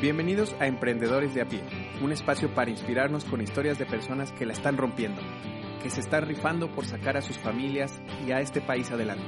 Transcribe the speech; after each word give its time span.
Bienvenidos 0.00 0.54
a 0.60 0.66
Emprendedores 0.66 1.32
de 1.32 1.40
a 1.40 1.48
pie, 1.48 1.62
un 2.02 2.12
espacio 2.12 2.52
para 2.52 2.70
inspirarnos 2.70 3.24
con 3.24 3.40
historias 3.40 3.78
de 3.78 3.86
personas 3.86 4.30
que 4.32 4.44
la 4.44 4.52
están 4.52 4.76
rompiendo, 4.76 5.22
que 5.82 5.88
se 5.88 6.00
están 6.00 6.26
rifando 6.26 6.70
por 6.70 6.84
sacar 6.84 7.16
a 7.16 7.22
sus 7.22 7.38
familias 7.38 7.98
y 8.26 8.30
a 8.30 8.40
este 8.40 8.60
país 8.60 8.90
adelante. 8.90 9.24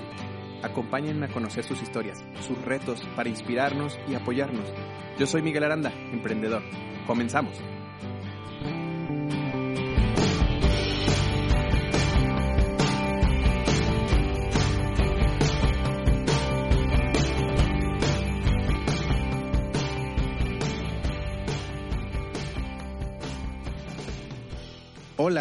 Acompáñenme 0.62 1.24
a 1.24 1.32
conocer 1.32 1.64
sus 1.64 1.80
historias, 1.80 2.22
sus 2.46 2.60
retos, 2.66 3.00
para 3.16 3.30
inspirarnos 3.30 3.98
y 4.08 4.14
apoyarnos. 4.14 4.70
Yo 5.18 5.26
soy 5.26 5.40
Miguel 5.40 5.64
Aranda, 5.64 5.90
emprendedor. 6.12 6.62
Comenzamos. 7.06 7.58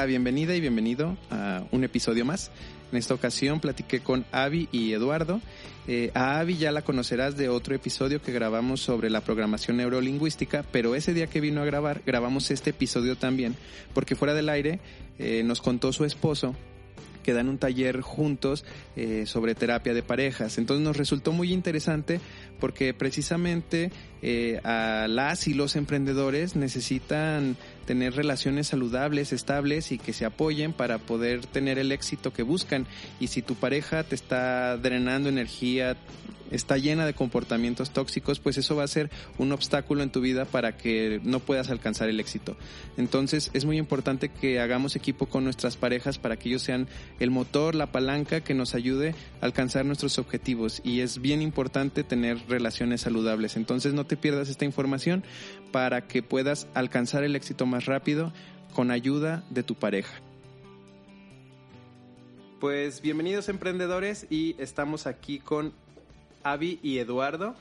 Bienvenida 0.06 0.56
y 0.56 0.62
bienvenido 0.62 1.18
a 1.30 1.64
un 1.72 1.84
episodio 1.84 2.24
más. 2.24 2.52
En 2.92 2.98
esta 2.98 3.14
ocasión 3.14 3.60
platiqué 3.60 4.00
con 4.00 4.26
Avi 4.32 4.70
y 4.72 4.94
Eduardo. 4.94 5.42
Eh, 5.88 6.12
a 6.14 6.40
Avi 6.40 6.58
ya 6.58 6.72
la 6.72 6.84
conocerás 6.84 7.36
de 7.36 7.50
otro 7.50 7.76
episodio 7.76 8.22
que 8.22 8.32
grabamos 8.32 8.80
sobre 8.80 9.10
la 9.10 9.22
programación 9.22 9.78
neurolingüística, 9.78 10.64
pero 10.72 10.96
ese 10.96 11.14
día 11.14 11.28
que 11.28 11.42
vino 11.42 11.62
a 11.62 11.66
grabar, 11.66 12.02
grabamos 12.06 12.52
este 12.52 12.70
episodio 12.70 13.18
también, 13.18 13.56
porque 13.94 14.16
fuera 14.16 14.34
del 14.34 14.50
aire 14.50 14.80
eh, 15.20 15.44
nos 15.44 15.62
contó 15.62 15.92
su 15.92 16.06
esposo 16.06 16.56
que 17.28 17.34
dan 17.34 17.50
un 17.50 17.58
taller 17.58 18.00
juntos 18.00 18.64
eh, 18.96 19.26
sobre 19.26 19.54
terapia 19.54 19.94
de 19.94 20.02
parejas. 20.02 20.58
Entonces 20.58 20.82
nos 20.82 20.96
resultó 20.96 21.34
muy 21.34 21.52
interesante 21.52 22.22
porque 22.60 22.94
precisamente 22.94 23.92
eh, 24.22 24.60
a 24.64 25.08
las 25.08 25.48
y 25.48 25.54
los 25.54 25.76
emprendedores 25.76 26.56
necesitan 26.56 27.56
tener 27.86 28.16
relaciones 28.16 28.68
saludables, 28.68 29.32
estables 29.32 29.92
y 29.92 29.98
que 29.98 30.14
se 30.14 30.26
apoyen 30.26 30.74
para 30.74 30.98
poder 30.98 31.46
tener 31.46 31.80
el 31.80 31.92
éxito 31.92 32.34
que 32.34 32.44
buscan. 32.44 32.88
Y 33.20 33.28
si 33.28 33.42
tu 33.42 33.56
pareja 33.56 34.04
te 34.04 34.16
está 34.16 34.78
drenando 34.78 35.30
energía, 35.30 35.98
está 36.52 36.78
llena 36.78 37.06
de 37.06 37.14
comportamientos 37.14 37.92
tóxicos, 37.92 38.40
pues 38.40 38.58
eso 38.58 38.76
va 38.76 38.84
a 38.84 38.88
ser 38.88 39.10
un 39.38 39.52
obstáculo 39.52 40.04
en 40.04 40.10
tu 40.10 40.22
vida 40.22 40.46
para 40.46 40.78
que 40.78 41.20
no 41.24 41.40
puedas 41.40 41.70
alcanzar 41.70 42.10
el 42.10 42.20
éxito. 42.20 42.56
Entonces 42.98 43.52
es 43.54 43.66
muy 43.66 43.78
importante 43.78 44.30
que 44.30 44.60
hagamos 44.60 44.96
equipo 44.96 45.28
con 45.28 45.44
nuestras 45.44 45.78
parejas 45.78 46.18
para 46.18 46.38
que 46.38 46.50
ellos 46.50 46.62
sean 46.62 46.88
el 47.20 47.32
motor, 47.32 47.76
la 47.76 47.92
palanca 47.92 48.42
que 48.42 48.54
nos 48.54 48.76
ayude 48.76 49.16
a 49.42 49.46
alcanzar 49.46 49.86
nuestros 49.86 50.20
objetivos. 50.20 50.82
Y 50.84 51.02
es 51.02 51.20
bien 51.22 51.42
importante 51.42 52.04
tener 52.04 52.38
relaciones 52.48 53.02
saludables. 53.02 53.58
Entonces 53.58 53.94
no 53.94 54.06
te 54.06 54.18
pierdas 54.18 54.50
esta 54.50 54.66
información 54.66 55.24
para 55.72 56.08
que 56.08 56.24
puedas 56.24 56.68
alcanzar 56.74 57.24
el 57.24 57.36
éxito 57.36 57.66
más 57.66 57.86
rápido 57.86 58.34
con 58.74 58.92
ayuda 58.92 59.44
de 59.50 59.64
tu 59.64 59.76
pareja. 59.76 60.14
Pues 62.60 63.02
bienvenidos 63.02 63.50
emprendedores 63.50 64.26
y 64.30 64.56
estamos 64.58 65.06
aquí 65.06 65.40
con 65.40 65.74
Avi 66.44 66.80
y 66.82 66.98
Eduardo. 66.98 67.56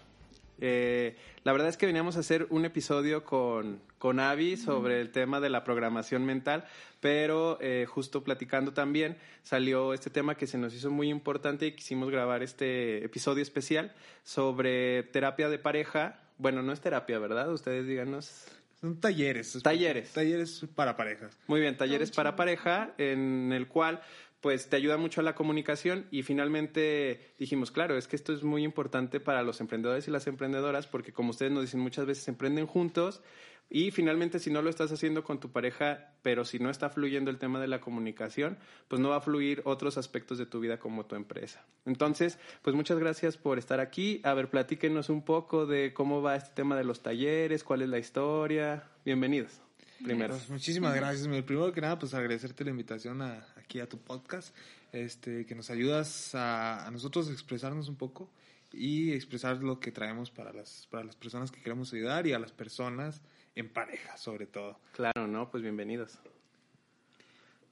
Eh, 0.60 1.16
la 1.44 1.52
verdad 1.52 1.68
es 1.68 1.76
que 1.76 1.86
veníamos 1.86 2.16
a 2.16 2.20
hacer 2.20 2.46
un 2.50 2.64
episodio 2.64 3.24
con, 3.24 3.80
con 3.98 4.20
Avi 4.20 4.56
sobre 4.56 5.00
el 5.00 5.10
tema 5.10 5.40
de 5.40 5.50
la 5.50 5.64
programación 5.64 6.24
mental, 6.24 6.64
pero 7.00 7.58
eh, 7.60 7.86
justo 7.88 8.22
platicando 8.22 8.72
también 8.72 9.16
salió 9.42 9.94
este 9.94 10.10
tema 10.10 10.36
que 10.36 10.46
se 10.46 10.58
nos 10.58 10.74
hizo 10.74 10.90
muy 10.90 11.08
importante 11.08 11.66
y 11.66 11.72
quisimos 11.72 12.10
grabar 12.10 12.42
este 12.42 13.04
episodio 13.04 13.42
especial 13.42 13.94
sobre 14.22 15.02
terapia 15.04 15.48
de 15.48 15.58
pareja. 15.58 16.20
Bueno, 16.38 16.62
no 16.62 16.72
es 16.72 16.80
terapia, 16.80 17.18
¿verdad? 17.18 17.52
Ustedes 17.52 17.86
díganos. 17.86 18.46
Son 18.80 19.00
talleres. 19.00 19.58
Talleres. 19.62 20.12
Talleres 20.12 20.66
para 20.74 20.96
parejas. 20.96 21.38
Muy 21.46 21.60
bien, 21.60 21.76
talleres 21.76 22.10
para 22.10 22.36
pareja 22.36 22.92
en 22.98 23.52
el 23.52 23.68
cual 23.68 24.02
pues 24.40 24.68
te 24.68 24.76
ayuda 24.76 24.96
mucho 24.96 25.20
a 25.20 25.24
la 25.24 25.34
comunicación 25.34 26.06
y 26.10 26.22
finalmente 26.22 27.34
dijimos, 27.38 27.70
claro, 27.70 27.96
es 27.96 28.06
que 28.06 28.16
esto 28.16 28.32
es 28.32 28.44
muy 28.44 28.64
importante 28.64 29.18
para 29.18 29.42
los 29.42 29.60
emprendedores 29.60 30.06
y 30.06 30.10
las 30.10 30.26
emprendedoras 30.26 30.86
porque 30.86 31.12
como 31.12 31.30
ustedes 31.30 31.50
nos 31.50 31.62
dicen 31.62 31.80
muchas 31.80 32.06
veces, 32.06 32.28
emprenden 32.28 32.66
juntos 32.66 33.22
y 33.68 33.90
finalmente 33.90 34.38
si 34.38 34.50
no 34.50 34.62
lo 34.62 34.70
estás 34.70 34.92
haciendo 34.92 35.24
con 35.24 35.40
tu 35.40 35.50
pareja, 35.50 36.12
pero 36.22 36.44
si 36.44 36.58
no 36.58 36.70
está 36.70 36.88
fluyendo 36.88 37.30
el 37.30 37.38
tema 37.38 37.60
de 37.60 37.66
la 37.66 37.80
comunicación, 37.80 38.58
pues 38.88 39.00
no 39.00 39.10
va 39.10 39.16
a 39.16 39.20
fluir 39.20 39.62
otros 39.64 39.98
aspectos 39.98 40.38
de 40.38 40.46
tu 40.46 40.60
vida 40.60 40.78
como 40.78 41.06
tu 41.06 41.16
empresa. 41.16 41.64
Entonces, 41.84 42.38
pues 42.62 42.76
muchas 42.76 42.98
gracias 42.98 43.36
por 43.36 43.58
estar 43.58 43.80
aquí. 43.80 44.20
A 44.22 44.34
ver, 44.34 44.50
platíquenos 44.50 45.08
un 45.08 45.24
poco 45.24 45.66
de 45.66 45.92
cómo 45.92 46.22
va 46.22 46.36
este 46.36 46.50
tema 46.54 46.76
de 46.76 46.84
los 46.84 47.02
talleres, 47.02 47.64
cuál 47.64 47.82
es 47.82 47.88
la 47.88 47.98
historia. 47.98 48.84
Bienvenidos. 49.04 49.60
Primero. 50.02 50.34
Pues 50.34 50.50
muchísimas 50.50 50.94
gracias. 50.94 51.26
Primero 51.26 51.72
que 51.72 51.80
nada, 51.80 51.98
pues 51.98 52.14
agradecerte 52.14 52.64
la 52.64 52.70
invitación 52.70 53.22
a, 53.22 53.46
aquí 53.56 53.80
a 53.80 53.88
tu 53.88 53.98
podcast, 53.98 54.54
este, 54.92 55.44
que 55.44 55.54
nos 55.54 55.70
ayudas 55.70 56.34
a, 56.34 56.86
a 56.86 56.90
nosotros 56.90 57.28
a 57.28 57.32
expresarnos 57.32 57.88
un 57.88 57.96
poco 57.96 58.30
y 58.72 59.12
expresar 59.12 59.62
lo 59.62 59.80
que 59.80 59.90
traemos 59.90 60.30
para 60.30 60.52
las, 60.52 60.86
para 60.90 61.04
las 61.04 61.16
personas 61.16 61.50
que 61.50 61.60
queremos 61.60 61.92
ayudar 61.92 62.26
y 62.26 62.32
a 62.32 62.38
las 62.38 62.52
personas 62.52 63.22
en 63.56 63.68
pareja, 63.70 64.16
sobre 64.16 64.46
todo. 64.46 64.78
Claro, 64.92 65.26
¿no? 65.26 65.50
Pues 65.50 65.62
bienvenidos. 65.62 66.18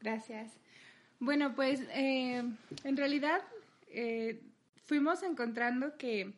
Gracias. 0.01 0.51
Bueno, 1.21 1.55
pues 1.55 1.81
eh, 1.93 2.43
en 2.83 2.97
realidad 2.97 3.43
eh, 3.89 4.43
fuimos 4.87 5.23
encontrando 5.23 5.97
que, 5.97 6.33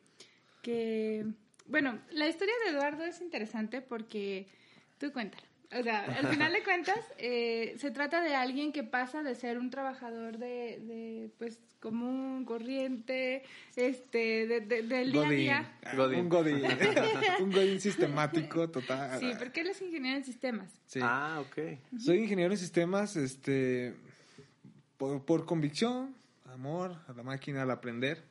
que, 0.62 1.24
bueno, 1.66 1.98
la 2.10 2.28
historia 2.28 2.54
de 2.64 2.72
Eduardo 2.72 3.04
es 3.04 3.20
interesante 3.20 3.80
porque, 3.80 4.46
tú 4.98 5.12
cuéntala. 5.12 5.46
O 5.72 5.82
sea, 5.82 6.04
al 6.04 6.28
final 6.28 6.52
de 6.52 6.62
cuentas, 6.62 6.98
eh, 7.18 7.74
se 7.78 7.90
trata 7.90 8.20
de 8.20 8.34
alguien 8.34 8.72
que 8.72 8.84
pasa 8.84 9.22
de 9.22 9.34
ser 9.34 9.58
un 9.58 9.70
trabajador 9.70 10.38
de, 10.38 10.78
de 10.80 11.30
pues, 11.38 11.60
común, 11.80 12.44
corriente, 12.44 13.42
este, 13.74 14.46
de, 14.46 14.60
de, 14.60 14.82
del 14.82 15.12
día 15.12 15.26
a 15.26 15.30
día. 15.30 15.78
Un 16.16 16.28
godín. 16.28 16.62
un 17.40 17.50
godín 17.50 17.80
sistemático, 17.80 18.70
total. 18.70 19.18
Sí, 19.18 19.32
porque 19.38 19.62
él 19.62 19.68
es 19.68 19.82
ingeniero 19.82 20.18
en 20.18 20.24
sistemas. 20.24 20.80
Sí. 20.86 21.00
Ah, 21.02 21.42
ok. 21.44 21.78
Soy 21.98 22.18
ingeniero 22.18 22.52
en 22.52 22.58
sistemas, 22.58 23.16
este, 23.16 23.94
por, 24.96 25.24
por 25.24 25.46
convicción, 25.46 26.14
amor 26.44 26.96
a 27.08 27.12
la 27.12 27.24
máquina, 27.24 27.62
al 27.62 27.70
aprender. 27.72 28.22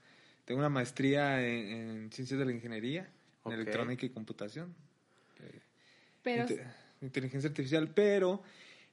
Tengo 0.45 0.59
una 0.59 0.69
maestría 0.69 1.45
en, 1.45 1.67
en 1.67 2.11
ciencias 2.11 2.39
de 2.39 2.45
la 2.45 2.53
ingeniería, 2.53 3.09
en 3.45 3.51
electrónica 3.51 4.05
y 4.05 4.09
computación. 4.09 4.73
Pero 6.23 6.47
inteligencia 7.01 7.49
artificial, 7.49 7.89
pero 7.93 8.41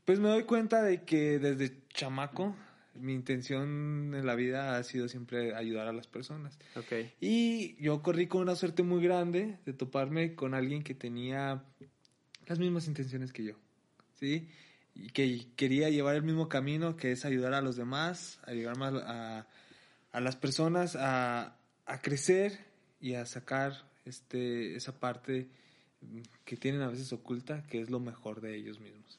pues 0.04 0.18
me 0.18 0.28
doy 0.28 0.44
cuenta 0.44 0.82
de 0.82 1.02
que 1.02 1.38
desde 1.38 1.76
chamaco 1.94 2.56
mi 2.94 3.14
intención 3.14 4.14
en 4.14 4.26
la 4.26 4.34
vida 4.34 4.76
ha 4.76 4.82
sido 4.82 5.08
siempre 5.08 5.54
ayudar 5.54 5.88
a 5.88 5.92
las 5.92 6.06
personas. 6.06 6.58
Ok. 6.76 6.92
Y 7.20 7.76
yo 7.82 8.02
corrí 8.02 8.26
con 8.26 8.42
una 8.42 8.56
suerte 8.56 8.82
muy 8.82 9.02
grande 9.02 9.58
de 9.64 9.72
toparme 9.72 10.34
con 10.34 10.54
alguien 10.54 10.82
que 10.82 10.94
tenía 10.94 11.64
las 12.46 12.58
mismas 12.58 12.86
intenciones 12.86 13.32
que 13.32 13.44
yo, 13.44 13.54
¿sí? 14.14 14.48
Y 14.94 15.08
que 15.10 15.46
quería 15.56 15.88
llevar 15.88 16.16
el 16.16 16.22
mismo 16.22 16.48
camino, 16.48 16.96
que 16.96 17.12
es 17.12 17.24
ayudar 17.24 17.54
a 17.54 17.62
los 17.62 17.76
demás, 17.76 18.40
ayudar 18.44 18.76
más 18.76 18.92
a, 18.94 19.46
a 20.12 20.20
las 20.20 20.36
personas 20.36 20.96
a, 20.96 21.56
a 21.86 22.02
crecer 22.02 22.58
y 23.00 23.14
a 23.14 23.24
sacar 23.24 23.72
este, 24.04 24.76
esa 24.76 24.98
parte 24.98 25.48
que 26.44 26.56
tienen 26.56 26.82
a 26.82 26.88
veces 26.88 27.12
oculta, 27.12 27.62
que 27.66 27.80
es 27.80 27.90
lo 27.90 28.00
mejor 28.00 28.40
de 28.40 28.56
ellos 28.56 28.80
mismos. 28.80 29.18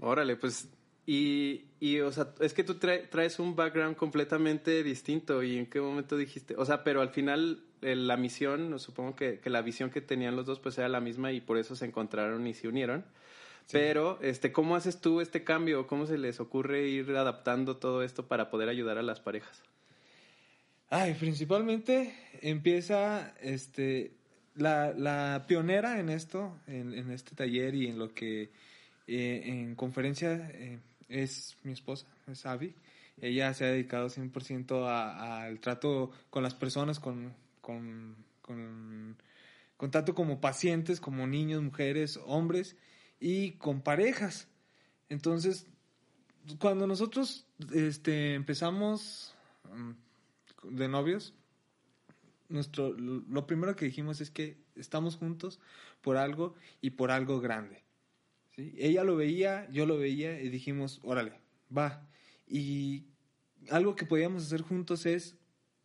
Órale, 0.00 0.36
pues. 0.36 0.68
Y, 1.06 1.64
y, 1.80 2.00
o 2.00 2.12
sea, 2.12 2.34
es 2.40 2.52
que 2.52 2.64
tú 2.64 2.74
trae- 2.74 3.08
traes 3.08 3.38
un 3.38 3.56
background 3.56 3.96
completamente 3.96 4.82
distinto. 4.82 5.42
¿Y 5.42 5.56
en 5.58 5.66
qué 5.66 5.80
momento 5.80 6.16
dijiste? 6.16 6.54
O 6.56 6.64
sea, 6.64 6.84
pero 6.84 7.00
al 7.00 7.10
final 7.10 7.62
eh, 7.80 7.96
la 7.96 8.16
misión, 8.16 8.78
supongo 8.78 9.16
que, 9.16 9.40
que 9.40 9.48
la 9.48 9.62
visión 9.62 9.90
que 9.90 10.00
tenían 10.02 10.36
los 10.36 10.44
dos, 10.44 10.60
pues 10.60 10.76
era 10.76 10.88
la 10.88 11.00
misma 11.00 11.32
y 11.32 11.40
por 11.40 11.56
eso 11.56 11.76
se 11.76 11.86
encontraron 11.86 12.46
y 12.46 12.54
se 12.54 12.68
unieron. 12.68 13.04
Pero, 13.70 14.18
este, 14.22 14.50
¿cómo 14.52 14.76
haces 14.76 15.00
tú 15.00 15.20
este 15.20 15.44
cambio? 15.44 15.86
¿Cómo 15.86 16.06
se 16.06 16.16
les 16.16 16.40
ocurre 16.40 16.88
ir 16.88 17.10
adaptando 17.16 17.76
todo 17.76 18.02
esto 18.02 18.26
para 18.26 18.50
poder 18.50 18.68
ayudar 18.68 18.96
a 18.98 19.02
las 19.02 19.20
parejas? 19.20 19.62
Ay, 20.90 21.14
principalmente 21.14 22.14
empieza 22.40 23.34
este 23.42 24.17
la, 24.58 24.92
la 24.92 25.44
pionera 25.46 25.98
en 26.00 26.08
esto, 26.10 26.58
en, 26.66 26.92
en 26.94 27.10
este 27.10 27.34
taller 27.34 27.74
y 27.74 27.86
en 27.86 27.98
lo 27.98 28.12
que 28.12 28.50
eh, 29.06 29.42
en 29.44 29.74
conferencia 29.74 30.32
eh, 30.52 30.78
es 31.08 31.56
mi 31.62 31.72
esposa, 31.72 32.06
es 32.26 32.44
Abby. 32.44 32.74
Ella 33.20 33.52
se 33.54 33.64
ha 33.64 33.68
dedicado 33.68 34.08
100% 34.08 34.86
a- 34.86 35.42
al 35.42 35.60
trato 35.60 36.10
con 36.30 36.42
las 36.42 36.54
personas, 36.54 37.00
con, 37.00 37.32
con, 37.60 38.16
con, 38.42 39.16
con 39.76 39.90
tanto 39.90 40.14
como 40.14 40.40
pacientes, 40.40 41.00
como 41.00 41.26
niños, 41.26 41.62
mujeres, 41.62 42.18
hombres 42.26 42.76
y 43.20 43.52
con 43.52 43.80
parejas. 43.80 44.48
Entonces, 45.08 45.66
cuando 46.58 46.86
nosotros 46.86 47.46
este, 47.72 48.34
empezamos 48.34 49.34
mm, 49.72 50.76
de 50.76 50.88
novios, 50.88 51.34
nuestro, 52.48 52.92
lo 52.92 53.46
primero 53.46 53.76
que 53.76 53.84
dijimos 53.84 54.20
es 54.20 54.30
que 54.30 54.56
estamos 54.74 55.16
juntos 55.16 55.60
por 56.00 56.16
algo 56.16 56.54
y 56.80 56.90
por 56.90 57.10
algo 57.10 57.40
grande. 57.40 57.82
¿sí? 58.56 58.74
Ella 58.78 59.04
lo 59.04 59.16
veía, 59.16 59.68
yo 59.70 59.86
lo 59.86 59.98
veía 59.98 60.40
y 60.40 60.48
dijimos, 60.48 61.00
órale, 61.02 61.32
va. 61.76 62.06
Y 62.46 63.04
algo 63.70 63.96
que 63.96 64.06
podíamos 64.06 64.44
hacer 64.44 64.62
juntos 64.62 65.06
es 65.06 65.36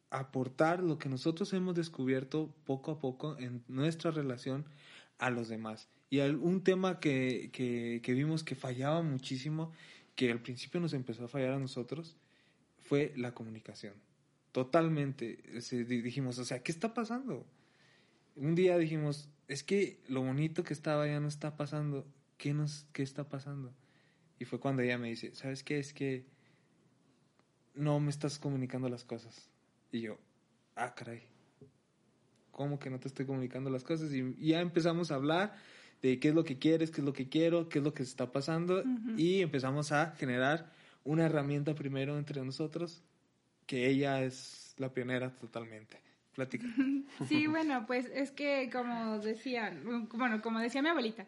aportar 0.09 0.81
lo 0.81 0.99
que 0.99 1.09
nosotros 1.09 1.51
hemos 1.53 1.75
descubierto 1.75 2.53
poco 2.65 2.91
a 2.91 2.99
poco 2.99 3.37
en 3.39 3.63
nuestra 3.67 4.11
relación 4.11 4.65
a 5.17 5.29
los 5.29 5.49
demás. 5.49 5.89
Y 6.09 6.19
un 6.19 6.63
tema 6.63 6.99
que, 6.99 7.49
que, 7.51 8.13
vimos 8.13 8.43
que 8.43 8.53
fallaba 8.53 9.01
muchísimo, 9.01 9.71
que 10.15 10.31
al 10.31 10.39
principio 10.39 10.79
nos 10.79 10.93
empezó 10.93 11.25
a 11.25 11.27
fallar 11.27 11.53
a 11.53 11.59
nosotros, 11.59 12.15
fue 12.77 13.13
la 13.15 13.33
comunicación. 13.33 13.95
Totalmente. 14.53 15.39
dijimos, 15.87 16.37
o 16.37 16.45
sea, 16.45 16.61
¿qué 16.61 16.71
está 16.71 16.93
pasando? 16.93 17.45
Un 18.35 18.53
día 18.53 18.77
dijimos, 18.77 19.27
es 19.47 19.63
que 19.63 19.99
lo 20.07 20.21
bonito 20.21 20.63
que 20.63 20.73
estaba 20.73 21.07
ya 21.07 21.19
no 21.19 21.27
está 21.27 21.57
pasando. 21.57 22.05
¿Qué, 22.37 22.53
nos, 22.53 22.85
qué 22.93 23.01
está 23.01 23.27
pasando? 23.27 23.73
Y 24.39 24.45
fue 24.45 24.59
cuando 24.59 24.83
ella 24.83 24.99
me 24.99 25.09
dice, 25.09 25.33
¿sabes 25.33 25.63
qué? 25.63 25.79
Es 25.79 25.91
que 25.91 26.25
no 27.73 27.99
me 27.99 28.11
estás 28.11 28.37
comunicando 28.37 28.89
las 28.89 29.03
cosas. 29.03 29.49
Y 29.91 30.01
yo, 30.01 30.19
ah, 30.75 30.93
caray. 30.93 31.23
¿Cómo 32.51 32.77
que 32.77 32.91
no 32.91 32.99
te 32.99 33.07
estoy 33.07 33.25
comunicando 33.25 33.71
las 33.71 33.83
cosas? 33.83 34.13
Y, 34.13 34.35
ya 34.35 34.61
empezamos 34.61 35.11
a 35.11 35.15
hablar 35.15 35.55
de 36.03 36.19
qué 36.19 36.29
es 36.29 36.35
lo 36.35 36.43
que 36.43 36.59
quieres, 36.59 36.91
qué 36.91 37.01
es 37.01 37.05
lo 37.05 37.13
que 37.13 37.27
quiero, 37.27 37.69
qué 37.69 37.79
es 37.79 37.83
lo 37.83 37.95
que 37.95 38.03
está 38.03 38.31
pasando. 38.31 38.83
Y 39.17 39.41
empezamos 39.41 39.91
a 39.91 40.11
generar 40.11 40.71
una 41.03 41.25
herramienta 41.25 41.73
primero 41.73 42.19
entre 42.19 42.43
nosotros, 42.43 43.01
que 43.65 43.87
ella 43.87 44.23
es 44.23 44.75
la 44.77 44.93
pionera 44.93 45.31
totalmente. 45.37 46.01
Sí, 47.27 47.47
bueno, 47.47 47.85
pues 47.85 48.07
es 48.13 48.31
que 48.31 48.69
como 48.71 49.19
decía, 49.19 49.71
bueno, 50.13 50.41
como 50.41 50.59
decía 50.59 50.81
mi 50.81 50.89
abuelita, 50.89 51.27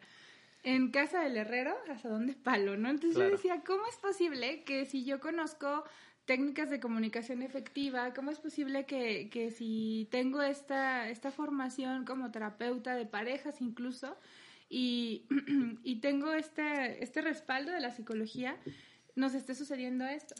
en 0.63 0.89
casa 0.89 1.21
del 1.21 1.37
herrero, 1.37 1.75
¿hasta 1.91 2.09
dónde 2.09 2.33
palo? 2.33 2.75
¿no? 2.75 2.89
Entonces 2.89 3.19
yo 3.19 3.29
decía, 3.29 3.61
¿cómo 3.65 3.85
es 3.87 3.97
posible 3.97 4.63
que 4.63 4.85
si 4.85 5.05
yo 5.05 5.19
conozco 5.19 5.83
técnicas 6.25 6.71
de 6.71 6.79
comunicación 6.79 7.43
efectiva, 7.43 8.13
cómo 8.15 8.31
es 8.31 8.39
posible 8.39 8.87
que, 8.87 9.29
que 9.29 9.51
si 9.51 10.07
tengo 10.09 10.41
esta, 10.41 11.07
esta 11.07 11.29
formación 11.29 12.03
como 12.03 12.31
terapeuta 12.31 12.95
de 12.95 13.05
parejas 13.05 13.61
incluso, 13.61 14.17
y, 14.69 15.27
y 15.83 15.99
tengo 15.99 16.33
este, 16.33 17.03
este 17.03 17.21
respaldo 17.21 17.71
de 17.71 17.79
la 17.79 17.91
psicología, 17.91 18.57
nos 19.15 19.35
esté 19.35 19.53
sucediendo 19.53 20.03
esto? 20.05 20.33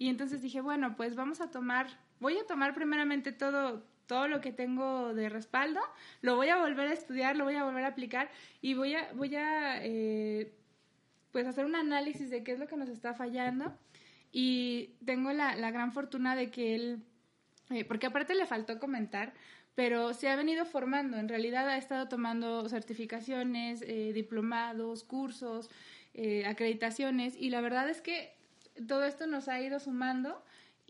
Y 0.00 0.08
entonces 0.08 0.40
dije, 0.40 0.62
bueno, 0.62 0.96
pues 0.96 1.14
vamos 1.14 1.42
a 1.42 1.50
tomar, 1.50 1.86
voy 2.20 2.38
a 2.38 2.46
tomar 2.46 2.72
primeramente 2.72 3.32
todo, 3.32 3.84
todo 4.06 4.28
lo 4.28 4.40
que 4.40 4.50
tengo 4.50 5.12
de 5.12 5.28
respaldo, 5.28 5.78
lo 6.22 6.36
voy 6.36 6.48
a 6.48 6.56
volver 6.56 6.88
a 6.88 6.94
estudiar, 6.94 7.36
lo 7.36 7.44
voy 7.44 7.56
a 7.56 7.64
volver 7.64 7.84
a 7.84 7.88
aplicar 7.88 8.30
y 8.62 8.72
voy 8.72 8.94
a, 8.94 9.12
voy 9.12 9.36
a 9.36 9.84
eh, 9.84 10.54
pues 11.32 11.46
hacer 11.46 11.66
un 11.66 11.76
análisis 11.76 12.30
de 12.30 12.42
qué 12.42 12.52
es 12.52 12.58
lo 12.58 12.66
que 12.66 12.78
nos 12.78 12.88
está 12.88 13.12
fallando. 13.12 13.76
Y 14.32 14.94
tengo 15.04 15.32
la, 15.32 15.54
la 15.54 15.70
gran 15.70 15.92
fortuna 15.92 16.34
de 16.34 16.50
que 16.50 16.74
él, 16.74 17.02
eh, 17.68 17.84
porque 17.84 18.06
aparte 18.06 18.34
le 18.34 18.46
faltó 18.46 18.78
comentar, 18.78 19.34
pero 19.74 20.14
se 20.14 20.30
ha 20.30 20.34
venido 20.34 20.64
formando, 20.64 21.18
en 21.18 21.28
realidad 21.28 21.68
ha 21.68 21.76
estado 21.76 22.08
tomando 22.08 22.66
certificaciones, 22.70 23.82
eh, 23.82 24.12
diplomados, 24.14 25.04
cursos, 25.04 25.68
acreditaciones, 26.46 27.36
y 27.36 27.50
la 27.50 27.60
verdad 27.60 27.88
es 27.88 28.00
que 28.00 28.39
todo 28.86 29.04
esto 29.04 29.26
nos 29.26 29.48
ha 29.48 29.60
ido 29.60 29.78
sumando 29.80 30.42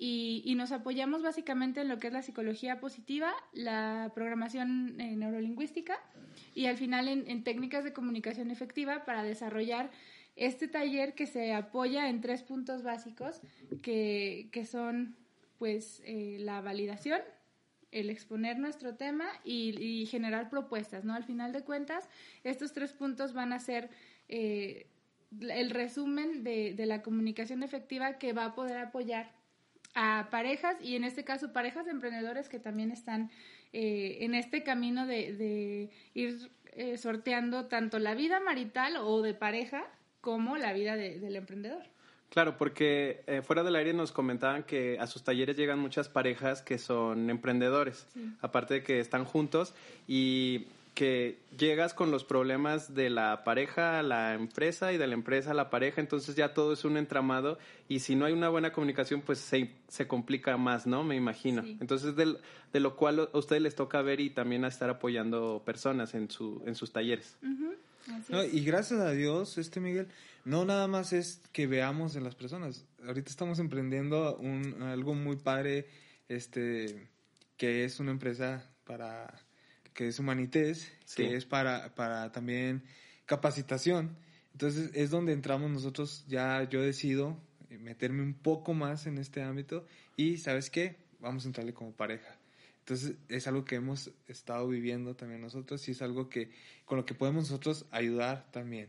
y, 0.02 0.54
nos 0.56 0.72
apoyamos 0.72 1.22
básicamente 1.22 1.82
en 1.82 1.88
lo 1.88 1.98
que 1.98 2.06
es 2.06 2.12
la 2.12 2.22
psicología 2.22 2.80
positiva, 2.80 3.34
la 3.52 4.10
programación 4.14 4.98
eh, 4.98 5.14
neurolingüística 5.14 5.98
y 6.54 6.66
al 6.66 6.78
final 6.78 7.06
en, 7.08 7.44
técnicas 7.44 7.84
de 7.84 7.92
comunicación 7.92 8.50
efectiva 8.50 9.04
para 9.04 9.22
desarrollar 9.22 9.90
este 10.36 10.68
taller 10.68 11.14
que 11.14 11.26
se 11.26 11.52
apoya 11.52 12.08
en 12.08 12.22
tres 12.22 12.42
puntos 12.42 12.82
básicos 12.82 13.42
que, 13.82 14.48
son 14.70 15.16
pues 15.58 16.00
eh, 16.06 16.38
la 16.40 16.62
validación, 16.62 17.20
el 17.92 18.08
exponer 18.08 18.58
nuestro 18.58 18.94
tema 18.94 19.26
y, 19.44 20.06
generar 20.10 20.48
propuestas, 20.48 21.04
¿no? 21.04 21.12
Al 21.12 21.24
final 21.24 21.52
de 21.52 21.62
cuentas, 21.62 22.08
estos 22.42 22.72
tres 22.72 22.92
puntos 22.92 23.34
van 23.34 23.52
a 23.52 23.58
ser 23.58 23.90
eh, 24.28 24.86
el 25.38 25.70
resumen 25.70 26.42
de, 26.42 26.74
de, 26.74 26.86
la 26.86 27.02
comunicación 27.02 27.62
efectiva 27.62 28.18
que 28.18 28.32
va 28.32 28.46
a 28.46 28.54
poder 28.54 28.78
apoyar 28.78 29.32
a 29.94 30.28
parejas 30.30 30.76
y 30.80 30.96
en 30.96 31.04
este 31.04 31.24
caso 31.24 31.52
parejas 31.52 31.84
de 31.84 31.92
emprendedores 31.92 32.48
que 32.48 32.58
también 32.58 32.90
están 32.90 33.30
eh, 33.72 34.18
en 34.24 34.34
este 34.34 34.64
camino 34.64 35.06
de, 35.06 35.90
ir 36.14 36.50
eh, 36.72 36.96
sorteando 36.96 37.66
tanto 37.66 37.98
la 37.98 38.14
vida 38.14 38.40
marital 38.40 38.96
o 38.96 39.22
de 39.22 39.34
pareja 39.34 39.84
como 40.20 40.56
la 40.56 40.72
vida 40.72 40.96
del 40.96 41.36
emprendedor. 41.36 41.84
Claro, 42.30 42.56
porque 42.56 43.22
eh, 43.26 43.42
fuera 43.42 43.62
del 43.62 43.74
aire 43.76 43.92
nos 43.92 44.12
comentaban 44.12 44.62
que 44.62 44.98
a 45.00 45.06
sus 45.06 45.24
talleres 45.24 45.56
llegan 45.56 45.78
muchas 45.78 46.08
parejas 46.08 46.62
que 46.62 46.78
son 46.78 47.30
emprendedores, 47.30 48.06
aparte 48.40 48.74
de 48.74 48.82
que 48.84 49.00
están 49.00 49.24
juntos 49.24 49.74
y 50.06 50.66
que 50.94 51.38
llegas 51.56 51.94
con 51.94 52.10
los 52.10 52.24
problemas 52.24 52.94
de 52.94 53.10
la 53.10 53.44
pareja 53.44 53.98
a 53.98 54.02
la 54.02 54.34
empresa 54.34 54.92
y 54.92 54.98
de 54.98 55.06
la 55.06 55.14
empresa 55.14 55.52
a 55.52 55.54
la 55.54 55.70
pareja, 55.70 56.00
entonces 56.00 56.36
ya 56.36 56.52
todo 56.52 56.72
es 56.72 56.84
un 56.84 56.96
entramado 56.96 57.58
y 57.88 58.00
si 58.00 58.14
no 58.14 58.24
hay 58.24 58.32
una 58.32 58.48
buena 58.48 58.72
comunicación, 58.72 59.22
pues 59.22 59.38
se, 59.38 59.70
se 59.88 60.06
complica 60.06 60.56
más, 60.56 60.86
¿no? 60.86 61.04
Me 61.04 61.16
imagino. 61.16 61.62
Entonces, 61.80 62.16
de, 62.16 62.36
de, 62.72 62.80
lo 62.80 62.96
cual 62.96 63.30
a 63.32 63.38
ustedes 63.38 63.62
les 63.62 63.74
toca 63.74 64.02
ver 64.02 64.20
y 64.20 64.30
también 64.30 64.64
a 64.64 64.68
estar 64.68 64.90
apoyando 64.90 65.62
personas 65.64 66.14
en, 66.14 66.30
su, 66.30 66.62
en 66.66 66.74
sus 66.74 66.92
talleres. 66.92 67.36
y 68.52 68.60
gracias 68.64 69.00
a 69.00 69.12
Dios, 69.12 69.58
este 69.58 69.80
Miguel, 69.80 70.08
no 70.44 70.64
nada 70.64 70.86
más 70.88 71.12
es 71.12 71.40
que 71.52 71.66
veamos 71.66 72.16
en 72.16 72.24
las 72.24 72.34
personas. 72.34 72.84
Ahorita 73.06 73.30
estamos 73.30 73.58
emprendiendo 73.58 74.36
un, 74.36 74.82
algo 74.82 75.14
muy 75.14 75.36
padre, 75.36 75.86
este, 76.28 77.08
que 77.56 77.84
es 77.84 78.00
una 78.00 78.10
empresa 78.10 78.70
para 78.84 79.32
que 79.94 80.08
es 80.08 80.18
Humanités, 80.18 80.92
que 81.14 81.36
es 81.36 81.44
para, 81.44 81.94
para 81.94 82.32
también 82.32 82.82
capacitación. 83.26 84.16
Entonces 84.52 84.90
es 84.94 85.10
donde 85.10 85.32
entramos 85.32 85.70
nosotros, 85.70 86.24
ya 86.28 86.68
yo 86.68 86.82
decido 86.82 87.36
meterme 87.78 88.22
un 88.22 88.34
poco 88.34 88.74
más 88.74 89.06
en 89.06 89.18
este 89.18 89.42
ámbito 89.42 89.86
y 90.16 90.38
sabes 90.38 90.70
qué, 90.70 90.96
vamos 91.20 91.44
a 91.44 91.48
entrarle 91.48 91.72
como 91.72 91.92
pareja. 91.92 92.36
Entonces 92.80 93.14
es 93.28 93.46
algo 93.46 93.64
que 93.64 93.76
hemos 93.76 94.10
estado 94.26 94.66
viviendo 94.68 95.14
también 95.14 95.40
nosotros 95.40 95.86
y 95.88 95.92
es 95.92 96.02
algo 96.02 96.28
que 96.28 96.50
con 96.84 96.98
lo 96.98 97.04
que 97.04 97.14
podemos 97.14 97.44
nosotros 97.44 97.86
ayudar 97.90 98.50
también. 98.50 98.88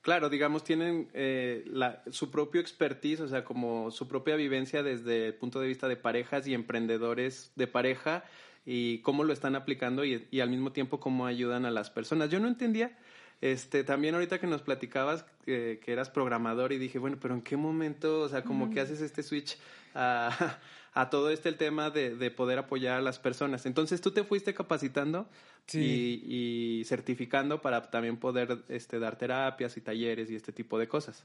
Claro, 0.00 0.30
digamos, 0.30 0.62
tienen 0.62 1.08
eh, 1.14 1.64
la, 1.66 2.02
su 2.10 2.30
propio 2.30 2.60
expertise, 2.60 3.20
o 3.20 3.28
sea, 3.28 3.44
como 3.44 3.90
su 3.90 4.06
propia 4.06 4.36
vivencia 4.36 4.84
desde 4.84 5.26
el 5.26 5.34
punto 5.34 5.60
de 5.60 5.66
vista 5.66 5.88
de 5.88 5.96
parejas 5.96 6.46
y 6.46 6.54
emprendedores 6.54 7.50
de 7.56 7.66
pareja, 7.66 8.22
y 8.66 8.98
cómo 8.98 9.22
lo 9.22 9.32
están 9.32 9.54
aplicando 9.54 10.04
y, 10.04 10.26
y, 10.30 10.40
al 10.40 10.50
mismo 10.50 10.72
tiempo 10.72 10.98
cómo 10.98 11.24
ayudan 11.24 11.64
a 11.64 11.70
las 11.70 11.88
personas. 11.88 12.28
Yo 12.28 12.40
no 12.40 12.48
entendía, 12.48 12.98
este, 13.40 13.84
también 13.84 14.14
ahorita 14.14 14.40
que 14.40 14.48
nos 14.48 14.62
platicabas 14.62 15.24
que, 15.44 15.80
que 15.82 15.92
eras 15.92 16.10
programador 16.10 16.72
y 16.72 16.78
dije, 16.78 16.98
bueno, 16.98 17.16
pero 17.20 17.34
¿en 17.34 17.42
qué 17.42 17.56
momento, 17.56 18.20
o 18.20 18.28
sea, 18.28 18.42
como 18.42 18.70
que 18.70 18.80
haces 18.80 19.00
este 19.00 19.22
switch 19.22 19.56
a, 19.94 20.58
a 20.94 21.10
todo 21.10 21.30
este 21.30 21.48
el 21.48 21.56
tema 21.56 21.90
de, 21.90 22.16
de, 22.16 22.30
poder 22.32 22.58
apoyar 22.58 22.98
a 22.98 23.02
las 23.02 23.20
personas? 23.20 23.66
Entonces 23.66 24.00
tú 24.00 24.10
te 24.10 24.24
fuiste 24.24 24.52
capacitando 24.52 25.28
y, 25.72 26.80
y, 26.80 26.84
certificando 26.86 27.62
para 27.62 27.88
también 27.88 28.16
poder 28.16 28.64
este, 28.68 28.98
dar 28.98 29.16
terapias 29.16 29.76
y 29.76 29.80
talleres 29.80 30.28
y 30.28 30.34
este 30.34 30.52
tipo 30.52 30.76
de 30.76 30.88
cosas. 30.88 31.24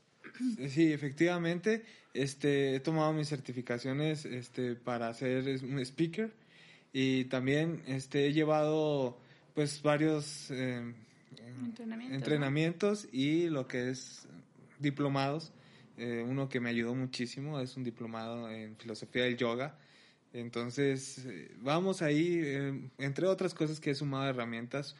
Sí, 0.69 0.93
efectivamente, 0.93 1.83
este, 2.13 2.75
he 2.75 2.79
tomado 2.79 3.13
mis 3.13 3.29
certificaciones 3.29 4.25
este, 4.25 4.75
para 4.75 5.11
ser 5.15 5.59
un 5.63 5.79
speaker 5.79 6.31
y 6.93 7.25
también 7.25 7.83
este, 7.87 8.27
he 8.27 8.33
llevado 8.33 9.17
pues 9.53 9.81
varios 9.81 10.49
eh, 10.51 10.93
entrenamientos, 12.11 13.07
y 13.11 13.49
lo 13.49 13.67
que 13.67 13.89
es 13.89 14.27
diplomados. 14.79 15.53
Eh, 15.97 16.25
uno 16.27 16.49
que 16.49 16.59
me 16.59 16.69
ayudó 16.69 16.95
muchísimo 16.95 17.59
es 17.59 17.77
un 17.77 17.83
diplomado 17.83 18.49
en 18.49 18.75
filosofía 18.77 19.23
del 19.23 19.37
yoga. 19.37 19.77
Entonces, 20.33 21.25
eh, 21.25 21.51
vamos 21.59 22.01
ahí, 22.01 22.41
entre 22.97 23.27
otras 23.27 23.53
cosas 23.53 23.79
que 23.79 23.91
he 23.91 23.95
sumado 23.95 24.29
herramientas 24.29 24.95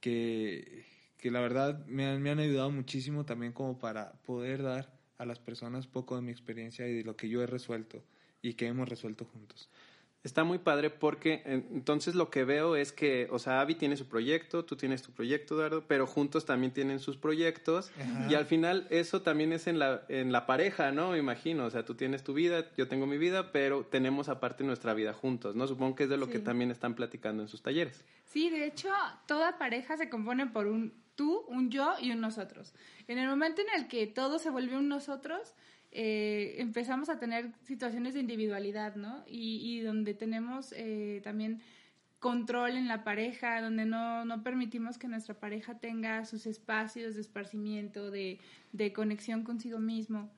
que, 0.00 0.84
que 1.16 1.30
la 1.30 1.40
verdad 1.40 1.84
me 1.86 2.04
han, 2.04 2.22
me 2.22 2.30
han 2.30 2.38
ayudado 2.38 2.70
muchísimo 2.70 3.24
también 3.24 3.52
como 3.52 3.78
para 3.78 4.12
poder 4.26 4.62
dar 4.62 4.92
a 5.18 5.24
las 5.24 5.38
personas 5.38 5.86
poco 5.86 6.16
de 6.16 6.22
mi 6.22 6.30
experiencia 6.30 6.86
y 6.86 6.94
de 6.94 7.04
lo 7.04 7.16
que 7.16 7.28
yo 7.28 7.42
he 7.42 7.46
resuelto 7.46 8.04
y 8.42 8.54
que 8.54 8.66
hemos 8.66 8.88
resuelto 8.88 9.24
juntos. 9.24 9.70
Está 10.24 10.42
muy 10.42 10.56
padre 10.56 10.88
porque 10.88 11.42
entonces 11.44 12.14
lo 12.14 12.30
que 12.30 12.44
veo 12.44 12.76
es 12.76 12.92
que, 12.92 13.28
o 13.30 13.38
sea, 13.38 13.60
Avi 13.60 13.74
tiene 13.74 13.94
su 13.98 14.08
proyecto, 14.08 14.64
tú 14.64 14.74
tienes 14.74 15.02
tu 15.02 15.12
proyecto, 15.12 15.54
Eduardo, 15.54 15.84
pero 15.86 16.06
juntos 16.06 16.46
también 16.46 16.72
tienen 16.72 16.98
sus 16.98 17.18
proyectos 17.18 17.92
y 18.30 18.34
al 18.34 18.46
final 18.46 18.86
eso 18.88 19.20
también 19.20 19.52
es 19.52 19.66
en 19.66 19.78
la, 19.78 20.02
en 20.08 20.32
la 20.32 20.46
pareja, 20.46 20.92
¿no? 20.92 21.10
Me 21.10 21.18
imagino, 21.18 21.66
o 21.66 21.70
sea, 21.70 21.84
tú 21.84 21.94
tienes 21.94 22.24
tu 22.24 22.32
vida, 22.32 22.70
yo 22.78 22.88
tengo 22.88 23.06
mi 23.06 23.18
vida, 23.18 23.52
pero 23.52 23.84
tenemos 23.84 24.30
aparte 24.30 24.64
nuestra 24.64 24.94
vida 24.94 25.12
juntos, 25.12 25.56
¿no? 25.56 25.66
Supongo 25.66 25.94
que 25.94 26.04
es 26.04 26.08
de 26.08 26.16
lo 26.16 26.30
que 26.30 26.38
también 26.38 26.70
están 26.70 26.94
platicando 26.94 27.42
en 27.42 27.48
sus 27.48 27.62
talleres. 27.62 28.02
Sí, 28.24 28.48
de 28.48 28.64
hecho, 28.64 28.88
toda 29.26 29.58
pareja 29.58 29.98
se 29.98 30.08
compone 30.08 30.46
por 30.46 30.68
un 30.68 31.04
tú, 31.16 31.44
un 31.48 31.70
yo 31.70 31.94
y 32.00 32.10
un 32.10 32.20
nosotros. 32.20 32.74
En 33.08 33.18
el 33.18 33.28
momento 33.28 33.60
en 33.60 33.80
el 33.80 33.88
que 33.88 34.06
todo 34.06 34.38
se 34.38 34.50
vuelve 34.50 34.76
un 34.76 34.88
nosotros, 34.88 35.54
eh, 35.96 36.56
empezamos 36.58 37.08
a 37.08 37.20
tener 37.20 37.52
situaciones 37.62 38.14
de 38.14 38.20
individualidad, 38.20 38.96
¿no? 38.96 39.22
Y, 39.28 39.80
donde 39.80 40.12
tenemos 40.12 40.74
eh, 40.76 41.20
también 41.22 41.60
control 42.18 42.72
en 42.72 42.88
la 42.88 43.04
pareja, 43.04 43.60
donde 43.60 43.84
no, 43.84 44.24
no, 44.24 44.42
permitimos 44.42 44.98
que 44.98 45.06
nuestra 45.06 45.34
pareja 45.34 45.78
tenga 45.78 46.24
sus 46.24 46.46
espacios 46.46 47.14
de 47.14 47.20
esparcimiento, 47.20 48.10
de, 48.10 48.40
de 48.72 48.92
conexión 48.92 49.44
consigo 49.44 49.78
mismo. 49.78 50.28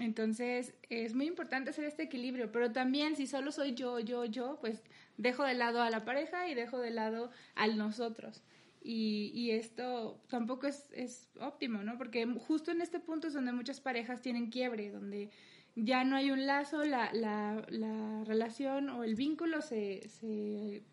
Entonces, 0.00 0.74
es 0.90 1.14
muy 1.14 1.26
importante 1.26 1.70
hacer 1.70 1.84
este 1.84 2.02
equilibrio, 2.02 2.50
pero 2.50 2.72
también 2.72 3.14
si 3.14 3.28
solo 3.28 3.52
soy 3.52 3.74
yo, 3.74 4.00
yo, 4.00 4.24
yo, 4.24 4.58
pues 4.60 4.82
dejo 5.18 5.44
de 5.44 5.54
lado 5.54 5.82
a 5.82 5.90
la 5.90 6.04
pareja 6.04 6.48
y 6.48 6.54
dejo 6.54 6.78
de 6.78 6.90
lado 6.90 7.30
al 7.54 7.78
nosotros. 7.78 8.42
Y, 8.88 9.50
esto 9.50 10.22
tampoco 10.28 10.68
es, 10.68 10.88
es, 10.92 11.28
óptimo, 11.40 11.82
¿no? 11.82 11.98
Porque 11.98 12.24
justo 12.46 12.70
en 12.70 12.80
este 12.80 13.00
punto 13.00 13.26
es 13.26 13.34
donde 13.34 13.50
muchas 13.50 13.80
parejas 13.80 14.22
tienen 14.22 14.48
quiebre, 14.48 14.92
donde 14.92 15.30
ya 15.74 16.04
no 16.04 16.14
hay 16.14 16.30
un 16.30 16.46
lazo, 16.46 16.84
la, 16.84 17.12
la, 17.12 17.66
la 17.68 18.22
relación 18.24 18.88
o 18.90 19.02
el 19.02 19.16
vínculo 19.16 19.60
se, 19.60 20.08
se, 20.08 20.84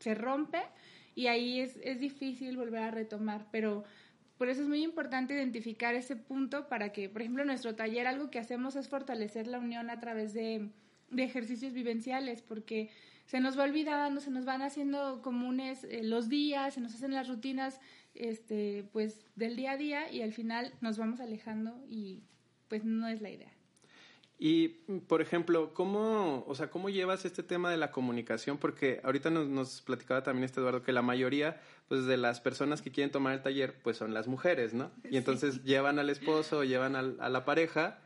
se 0.00 0.14
rompe 0.14 0.62
y 1.14 1.26
ahí 1.26 1.60
es, 1.60 1.78
es, 1.82 2.00
difícil 2.00 2.56
volver 2.56 2.82
a 2.82 2.90
retomar, 2.90 3.46
pero 3.52 3.84
por 4.38 4.48
eso 4.48 4.62
es 4.62 4.68
muy 4.68 4.82
importante 4.82 5.34
identificar 5.34 5.94
ese 5.94 6.16
punto 6.16 6.66
para 6.68 6.92
que, 6.92 7.10
por 7.10 7.20
ejemplo, 7.20 7.42
en 7.42 7.48
nuestro 7.48 7.74
taller 7.74 8.06
algo 8.06 8.30
que 8.30 8.38
hacemos 8.38 8.74
es 8.74 8.88
fortalecer 8.88 9.48
la 9.48 9.58
unión 9.58 9.90
a 9.90 10.00
través 10.00 10.32
de, 10.32 10.70
de 11.10 11.24
ejercicios 11.24 11.74
vivenciales, 11.74 12.40
porque 12.40 12.88
se 13.28 13.40
nos 13.40 13.58
va 13.58 13.64
olvidando, 13.64 14.22
se 14.22 14.30
nos 14.30 14.46
van 14.46 14.62
haciendo 14.62 15.20
comunes 15.20 15.84
eh, 15.84 16.02
los 16.02 16.30
días, 16.30 16.74
se 16.74 16.80
nos 16.80 16.94
hacen 16.94 17.12
las 17.12 17.28
rutinas 17.28 17.78
este, 18.14 18.88
pues, 18.90 19.26
del 19.36 19.54
día 19.54 19.72
a 19.72 19.76
día 19.76 20.10
y 20.10 20.22
al 20.22 20.32
final 20.32 20.72
nos 20.80 20.96
vamos 20.96 21.20
alejando 21.20 21.78
y 21.88 22.22
pues 22.68 22.84
no 22.84 23.06
es 23.06 23.20
la 23.20 23.28
idea. 23.28 23.52
Y, 24.40 24.68
por 25.08 25.20
ejemplo, 25.20 25.74
¿cómo, 25.74 26.44
o 26.46 26.54
sea, 26.54 26.70
¿cómo 26.70 26.88
llevas 26.88 27.26
este 27.26 27.42
tema 27.42 27.70
de 27.70 27.76
la 27.76 27.90
comunicación? 27.90 28.56
Porque 28.56 29.00
ahorita 29.04 29.28
nos, 29.30 29.46
nos, 29.48 29.82
platicaba 29.82 30.22
también 30.22 30.44
este 30.44 30.60
Eduardo 30.60 30.82
que 30.82 30.92
la 30.92 31.02
mayoría 31.02 31.60
pues, 31.88 32.06
de 32.06 32.16
las 32.16 32.40
personas 32.40 32.80
que 32.80 32.90
quieren 32.90 33.10
tomar 33.10 33.34
el 33.34 33.42
taller 33.42 33.74
pues 33.82 33.98
son 33.98 34.14
las 34.14 34.26
mujeres, 34.26 34.72
¿no? 34.72 34.90
Y 35.10 35.18
entonces 35.18 35.64
llevan 35.64 35.98
al 35.98 36.08
esposo, 36.08 36.64
llevan 36.64 36.96
al, 36.96 37.16
a 37.20 37.28
la 37.28 37.44
pareja 37.44 37.98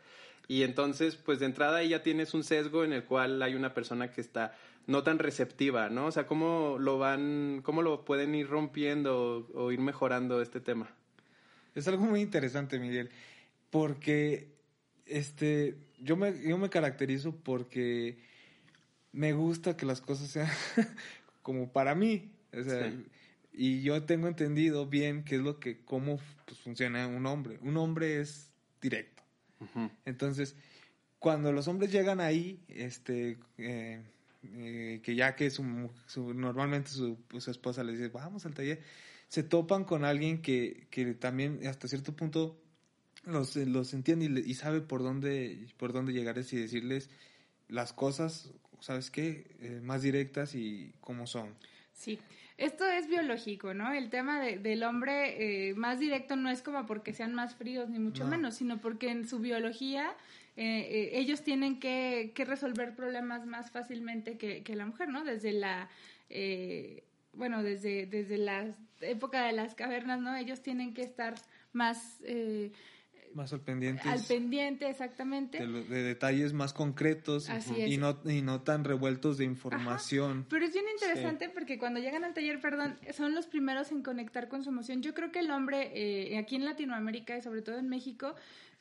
y 0.48 0.64
entonces 0.64 1.16
pues 1.16 1.38
de 1.38 1.46
entrada 1.46 1.78
ahí 1.78 1.90
ya 1.90 2.02
tienes 2.02 2.34
un 2.34 2.42
sesgo 2.42 2.82
en 2.82 2.92
el 2.92 3.04
cual 3.04 3.40
hay 3.42 3.54
una 3.54 3.74
persona 3.74 4.10
que 4.10 4.20
está 4.20 4.56
no 4.86 5.02
tan 5.02 5.18
receptiva, 5.18 5.88
¿no? 5.88 6.06
O 6.06 6.12
sea, 6.12 6.26
¿cómo 6.26 6.76
lo 6.78 6.98
van, 6.98 7.60
cómo 7.62 7.82
lo 7.82 8.04
pueden 8.04 8.34
ir 8.34 8.48
rompiendo 8.48 9.48
o, 9.54 9.72
ir 9.72 9.80
mejorando 9.80 10.42
este 10.42 10.60
tema? 10.60 10.90
Es 11.74 11.88
algo 11.88 12.04
muy 12.04 12.20
interesante, 12.20 12.78
Miguel, 12.78 13.10
porque 13.70 14.54
este, 15.06 15.76
yo 15.98 16.16
me, 16.16 16.42
yo 16.42 16.58
me 16.58 16.70
caracterizo 16.70 17.34
porque 17.34 18.18
me 19.12 19.32
gusta 19.32 19.76
que 19.76 19.86
las 19.86 20.00
cosas 20.00 20.28
sean 20.28 20.48
como 21.42 21.72
para 21.72 21.94
mí, 21.94 22.32
o 22.52 22.62
sea, 22.62 22.92
y 23.52 23.82
yo 23.82 24.02
tengo 24.04 24.28
entendido 24.28 24.86
bien 24.86 25.24
qué 25.24 25.36
es 25.36 25.40
lo 25.42 25.60
que, 25.60 25.84
cómo 25.84 26.18
pues, 26.46 26.58
funciona 26.58 27.06
un 27.06 27.26
hombre. 27.26 27.58
Un 27.62 27.76
hombre 27.76 28.20
es 28.20 28.50
directo. 28.80 29.22
Entonces, 30.04 30.56
cuando 31.18 31.52
los 31.52 31.68
hombres 31.68 31.92
llegan 31.92 32.20
ahí, 32.20 32.64
este, 32.68 33.38
eh, 33.58 34.02
eh, 34.44 35.00
que 35.02 35.14
ya 35.14 35.34
que 35.36 35.50
su, 35.50 35.62
normalmente 36.34 36.90
su, 36.90 37.18
su, 37.38 37.50
esposa 37.50 37.84
les 37.84 37.98
dice, 37.98 38.10
vamos 38.10 38.44
al 38.46 38.54
taller, 38.54 38.80
se 39.28 39.42
topan 39.42 39.84
con 39.84 40.04
alguien 40.04 40.42
que, 40.42 40.86
que 40.90 41.14
también 41.14 41.60
hasta 41.66 41.88
cierto 41.88 42.14
punto 42.14 42.60
los, 43.24 43.56
los 43.56 43.94
entiende 43.94 44.42
y, 44.44 44.54
sabe 44.54 44.80
por 44.80 45.02
dónde, 45.02 45.66
por 45.76 45.92
dónde 45.92 46.12
llegarles 46.12 46.52
y 46.52 46.56
decirles 46.56 47.08
las 47.68 47.92
cosas, 47.92 48.52
¿sabes 48.80 49.10
qué? 49.10 49.46
Eh, 49.60 49.80
más 49.82 50.02
directas 50.02 50.54
y 50.54 50.92
cómo 51.00 51.26
son. 51.26 51.54
Sí, 51.92 52.18
esto 52.58 52.84
es 52.84 53.08
biológico, 53.08 53.74
¿no? 53.74 53.92
El 53.92 54.10
tema 54.10 54.40
de, 54.40 54.58
del 54.58 54.82
hombre 54.82 55.68
eh, 55.70 55.74
más 55.74 56.00
directo 56.00 56.36
no 56.36 56.50
es 56.50 56.62
como 56.62 56.84
porque 56.86 57.12
sean 57.12 57.34
más 57.34 57.54
fríos, 57.54 57.88
ni 57.88 57.98
mucho 57.98 58.26
menos, 58.26 58.56
sino 58.56 58.80
porque 58.80 59.10
en 59.10 59.26
su 59.26 59.38
biología 59.38 60.14
eh, 60.56 60.80
eh, 60.80 61.10
ellos 61.14 61.42
tienen 61.42 61.80
que, 61.80 62.32
que, 62.34 62.44
resolver 62.44 62.94
problemas 62.94 63.46
más 63.46 63.70
fácilmente 63.70 64.36
que, 64.36 64.62
que, 64.62 64.76
la 64.76 64.84
mujer, 64.84 65.08
¿no? 65.08 65.24
Desde 65.24 65.52
la, 65.52 65.88
eh, 66.28 67.04
bueno, 67.32 67.62
desde, 67.62 68.06
desde 68.06 68.36
la 68.38 68.66
época 69.00 69.46
de 69.46 69.52
las 69.52 69.74
cavernas, 69.74 70.20
¿no? 70.20 70.36
Ellos 70.36 70.62
tienen 70.62 70.94
que 70.94 71.02
estar 71.02 71.34
más... 71.72 72.20
Eh, 72.24 72.72
más 73.34 73.50
al 73.54 73.62
pendiente. 73.62 74.06
Al 74.06 74.22
pendiente, 74.22 74.90
exactamente. 74.90 75.66
De, 75.66 76.02
detalles 76.02 76.52
más 76.52 76.74
concretos 76.74 77.48
y, 77.74 77.96
no, 77.96 78.20
y 78.26 78.42
no 78.42 78.60
tan 78.60 78.84
revueltos 78.84 79.38
de 79.38 79.46
información. 79.46 80.44
Pero 80.50 80.66
es 80.66 80.74
bien 80.74 80.84
interesante 80.92 81.48
porque 81.48 81.78
cuando 81.78 81.98
llegan 81.98 82.24
al 82.24 82.34
taller, 82.34 82.60
perdón, 82.60 82.98
son 83.14 83.34
los 83.34 83.46
primeros 83.46 83.90
en 83.90 84.02
conectar 84.02 84.48
con 84.48 84.62
su 84.62 84.68
emoción. 84.68 85.00
Yo 85.00 85.14
creo 85.14 85.32
que 85.32 85.38
el 85.38 85.50
hombre 85.50 85.92
eh, 85.94 86.36
aquí 86.36 86.56
en 86.56 86.66
Latinoamérica 86.66 87.34
y 87.38 87.40
sobre 87.40 87.62
todo 87.62 87.78
en 87.78 87.88
México 87.88 88.34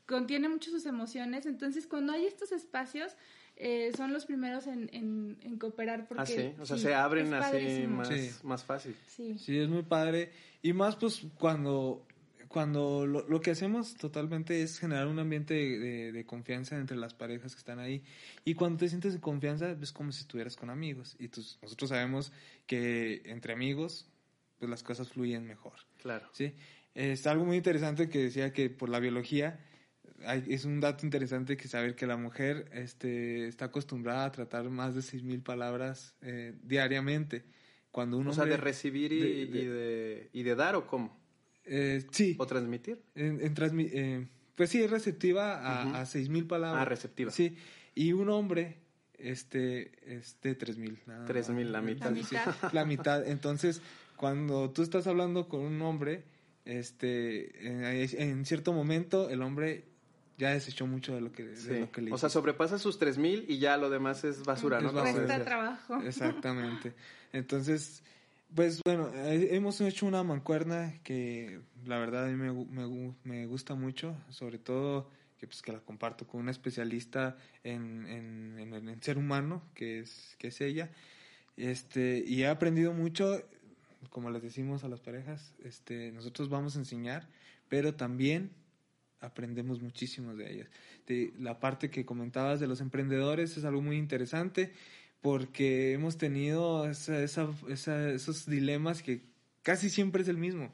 contiene 0.05 0.50
mucho 0.50 0.72
sus 0.72 0.86
emociones, 0.86 1.46
entonces 1.46 1.88
cuando 1.88 2.13
hay 2.13 2.25
estos 2.25 2.51
espacios 2.51 3.15
eh, 3.55 3.91
son 3.96 4.12
los 4.12 4.25
primeros 4.25 4.65
en, 4.67 4.89
en, 4.91 5.58
cooperar 5.60 6.08
porque... 6.08 6.24
Ah, 6.24 6.25
sí, 6.25 6.53
o 6.60 6.65
sea, 6.65 6.77
se 6.77 6.93
abren 6.96 7.34
así 7.34 7.86
más, 7.88 8.43
más 8.43 8.63
fácil. 8.63 8.96
Sí. 9.08 9.38
sí, 9.38 9.60
es 9.60 9.70
muy 9.70 9.84
padre. 9.84 10.31
Y 10.63 10.74
más 10.74 10.96
pues 10.96 11.22
cuando, 11.38 12.05
cuando 12.48 13.05
lo, 13.05 13.41
que 13.41 13.51
hacemos 13.51 13.93
totalmente 13.96 14.63
es 14.63 14.79
generar 14.79 15.08
un 15.08 15.20
ambiente 15.20 15.53
de, 15.53 16.12
de, 16.12 16.25
confianza 16.25 16.75
entre 16.77 16.98
las 16.98 17.13
parejas 17.13 17.53
que 17.53 17.60
están 17.60 17.79
ahí. 17.79 18.03
Y 18.46 18.55
cuando 18.55 18.79
te 18.79 18.89
sientes 18.89 19.13
de 19.13 19.20
confianza 19.20 19.75
es 19.79 19.91
como 19.91 20.12
si 20.12 20.22
estuvieras 20.22 20.55
con 20.55 20.70
amigos. 20.70 21.15
Y 21.20 21.29
nosotros 21.62 21.89
sabemos 21.89 22.31
que 22.65 23.22
entre 23.25 23.53
amigos 23.53 24.08
pues 24.58 24.70
las 24.70 24.81
cosas 24.84 25.10
fluyen 25.10 25.46
mejor. 25.46 25.74
Claro. 26.01 26.27
Sí. 26.34 26.53
Es 26.93 27.25
algo 27.27 27.46
muy 27.46 27.58
interesante 27.58 28.10
que 28.10 28.20
decía 28.20 28.53
que 28.53 28.70
por 28.70 28.89
la 28.89 29.00
biología 29.00 29.60
es 30.47 30.65
un 30.65 30.79
dato 30.79 31.05
interesante 31.05 31.57
que 31.57 31.67
saber 31.67 31.95
que 31.95 32.07
la 32.07 32.17
mujer 32.17 32.69
este, 32.73 33.47
está 33.47 33.65
acostumbrada 33.65 34.25
a 34.25 34.31
tratar 34.31 34.69
más 34.69 34.95
de 34.95 35.01
6.000 35.01 35.43
palabras 35.43 36.15
eh, 36.21 36.53
diariamente. 36.63 37.43
Cuando 37.91 38.17
uno 38.17 38.31
o 38.31 38.33
sea, 38.33 38.45
de 38.45 38.57
recibir 38.57 39.11
y 39.11 39.19
de, 39.19 40.29
y, 40.31 40.43
de, 40.43 40.55
dar 40.55 40.75
o 40.75 40.87
cómo? 40.87 41.19
Eh, 41.65 42.05
sí. 42.11 42.35
¿O 42.39 42.45
transmitir? 42.45 43.01
En, 43.15 43.39
eh, 43.41 44.27
pues 44.55 44.69
sí, 44.69 44.81
es 44.81 44.89
receptiva 44.89 45.59
a, 45.59 46.01
a 46.01 46.05
6.000 46.05 46.47
palabras. 46.47 46.81
Ah, 46.81 46.85
receptiva. 46.85 47.31
Sí. 47.31 47.57
Y 47.93 48.13
un 48.13 48.29
hombre 48.29 48.77
este, 49.17 49.91
es 50.05 50.37
de 50.41 50.57
3.000. 50.57 50.97
3.000, 51.27 51.63
la 51.65 51.81
mitad. 51.81 52.05
La 52.05 52.11
mitad. 52.11 52.55
la 52.71 52.85
mitad. 52.85 53.27
Entonces, 53.27 53.81
cuando 54.15 54.71
tú 54.71 54.83
estás 54.83 55.07
hablando 55.07 55.49
con 55.49 55.61
un 55.61 55.81
hombre, 55.81 56.23
este, 56.63 57.67
en 58.21 58.45
cierto 58.45 58.71
momento 58.71 59.29
el 59.29 59.41
hombre 59.41 59.90
ya 60.41 60.50
desechó 60.50 60.88
mucho 60.88 61.13
de 61.13 61.21
lo 61.21 61.31
que, 61.31 61.43
de 61.43 61.81
lo 61.81 61.91
que 61.91 62.01
le 62.01 62.12
O 62.12 62.17
sea, 62.17 62.29
sobrepasa 62.29 62.79
sus 62.79 62.98
3000 62.98 63.45
y 63.48 63.60
ya 63.60 63.77
lo 63.77 63.91
demás 63.91 64.24
es 64.24 64.43
basura, 64.43 64.81
¿no? 64.81 64.91
Cuesta 64.91 65.43
trabajo. 65.43 66.01
Exactamente. 66.03 66.93
Entonces, 67.31 68.01
pues 68.55 68.81
bueno, 68.83 69.12
eh, 69.13 69.50
hemos 69.51 69.79
hecho 69.81 70.07
una 70.07 70.24
mancuerna 70.24 70.95
que 71.03 71.62
la 71.86 72.00
verdad 72.00 72.25
a 72.25 72.29
mí 72.29 72.36
me, 72.36 72.51
me, 72.51 73.13
me 73.24 73.45
gusta 73.45 73.75
mucho, 73.75 74.15
sobre 74.29 74.57
todo 74.57 75.07
que 75.39 75.45
pues 75.45 75.62
que 75.62 75.71
la 75.71 75.79
comparto 75.79 76.25
con 76.25 76.41
una 76.41 76.51
especialista 76.51 77.38
en, 77.63 78.07
en, 78.07 78.60
en, 78.60 78.89
en, 78.89 79.01
ser 79.03 79.19
humano, 79.19 79.62
que 79.75 80.00
es, 80.00 80.36
que 80.39 80.48
es 80.48 80.60
ella. 80.60 80.89
Este, 81.55 82.24
y 82.25 82.41
he 82.41 82.48
aprendido 82.48 82.93
mucho, 82.93 83.43
como 84.10 84.31
les 84.31 84.41
decimos 84.41 84.83
a 84.83 84.88
las 84.88 85.01
parejas, 85.01 85.53
este, 85.63 86.12
nosotros 86.12 86.50
vamos 86.50 86.75
a 86.75 86.79
enseñar, 86.79 87.27
pero 87.69 87.93
también 87.93 88.51
aprendemos 89.21 89.81
muchísimo 89.81 90.35
de 90.35 90.51
ellas. 90.51 90.69
De 91.07 91.33
la 91.39 91.59
parte 91.59 91.89
que 91.89 92.05
comentabas 92.05 92.59
de 92.59 92.67
los 92.67 92.81
emprendedores 92.81 93.55
es 93.57 93.63
algo 93.63 93.81
muy 93.81 93.97
interesante 93.97 94.73
porque 95.21 95.93
hemos 95.93 96.17
tenido 96.17 96.89
esa, 96.89 97.21
esa, 97.21 97.49
esos 97.67 98.45
dilemas 98.47 99.03
que 99.03 99.21
casi 99.61 99.89
siempre 99.89 100.23
es 100.23 100.27
el 100.27 100.37
mismo. 100.37 100.73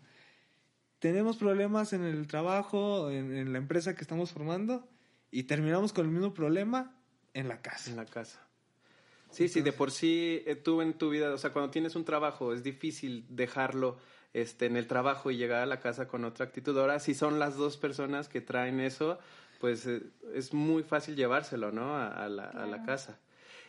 Tenemos 0.99 1.37
problemas 1.37 1.93
en 1.93 2.03
el 2.03 2.25
trabajo, 2.27 3.11
en, 3.11 3.35
en, 3.35 3.51
la 3.51 3.59
empresa 3.59 3.93
que 3.93 4.01
estamos 4.01 4.31
formando 4.31 4.89
y 5.29 5.43
terminamos 5.43 5.93
con 5.93 6.05
el 6.05 6.11
mismo 6.11 6.33
problema 6.33 6.95
en 7.33 7.47
la 7.47 7.61
casa. 7.61 7.91
En 7.91 7.97
la 7.97 8.05
casa. 8.05 8.47
Sí, 9.29 9.49
sí, 9.49 9.61
de 9.61 9.73
por 9.73 9.91
sí 9.91 10.41
eh, 10.45 10.55
tú 10.55 10.81
en 10.81 10.93
tu 10.93 11.09
vida, 11.09 11.33
o 11.33 11.37
sea, 11.37 11.51
cuando 11.51 11.69
tienes 11.69 11.95
un 11.95 12.05
trabajo 12.05 12.53
es 12.53 12.63
difícil 12.63 13.25
dejarlo 13.29 13.97
este, 14.38 14.67
en 14.67 14.77
el 14.77 14.86
trabajo 14.86 15.32
y 15.32 15.38
llegar 15.38 15.62
a 15.62 15.65
la 15.65 15.79
casa 15.79 16.08
con 16.08 16.24
otra 16.24 16.46
actitud. 16.46 16.77
Ahora, 16.77 17.00
si 17.00 17.13
son 17.13 17.39
las 17.39 17.56
dos 17.56 17.75
personas 17.77 18.29
que 18.29 18.39
traen 18.39 18.79
eso, 18.79 19.17
pues 19.60 19.88
eh, 19.88 20.03
es 20.36 20.53
muy 20.53 20.84
fácil 20.84 21.15
llevárselo, 21.15 21.72
¿no? 21.72 21.98
A, 21.98 22.29
la, 22.29 22.46
a 22.46 22.67
la 22.67 22.84
casa. 22.84 23.17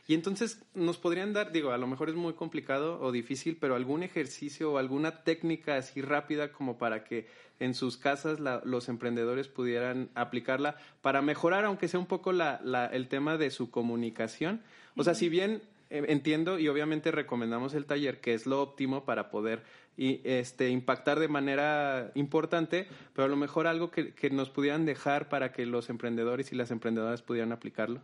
Y 0.07 0.15
entonces 0.15 0.63
nos 0.75 0.97
podrían 0.97 1.33
dar, 1.33 1.53
digo, 1.53 1.71
a 1.71 1.79
lo 1.79 1.87
mejor 1.87 2.09
es 2.09 2.15
muy 2.15 2.33
complicado 2.33 2.99
o 3.01 3.13
difícil, 3.13 3.57
pero 3.61 3.75
algún 3.77 4.03
ejercicio 4.03 4.73
o 4.73 4.79
alguna 4.79 5.23
técnica 5.23 5.77
así 5.77 6.01
rápida 6.01 6.51
como 6.51 6.79
para 6.79 7.05
que 7.05 7.29
en 7.61 7.75
sus 7.75 7.97
casas 7.97 8.39
los 8.65 8.89
emprendedores 8.89 9.49
pudieran 9.49 10.11
aplicarla 10.15 10.77
para 11.03 11.21
mejorar, 11.21 11.65
aunque 11.65 11.89
sea 11.89 12.01
un 12.01 12.07
poco 12.07 12.33
la, 12.33 12.61
la, 12.65 12.87
el 12.87 13.09
tema 13.09 13.37
de 13.37 13.51
su 13.51 13.71
comunicación. 13.71 14.63
O 14.97 15.05
sea, 15.05 15.15
si 15.15 15.29
bien 15.29 15.63
eh, 15.91 16.05
entiendo 16.09 16.59
y 16.59 16.69
obviamente 16.69 17.11
recomendamos 17.11 17.75
el 17.75 17.85
taller, 17.85 18.21
que 18.21 18.33
es 18.35 18.47
lo 18.47 18.63
óptimo 18.63 19.05
para 19.05 19.31
poder 19.31 19.63
y, 19.99 20.21
este, 20.23 20.71
impactar 20.71 21.19
de 21.19 21.27
manera 21.27 22.13
importante, 22.15 22.87
pero 23.13 23.27
a 23.27 23.29
lo 23.29 23.37
mejor 23.37 23.67
algo 23.67 23.91
que, 23.91 24.15
que 24.15 24.31
nos 24.31 24.49
pudieran 24.49 24.87
dejar 24.87 25.29
para 25.29 25.53
que 25.53 25.67
los 25.67 25.91
emprendedores 25.91 26.53
y 26.53 26.55
las 26.55 26.71
emprendedoras 26.71 27.21
pudieran 27.21 27.51
aplicarlo. 27.51 28.01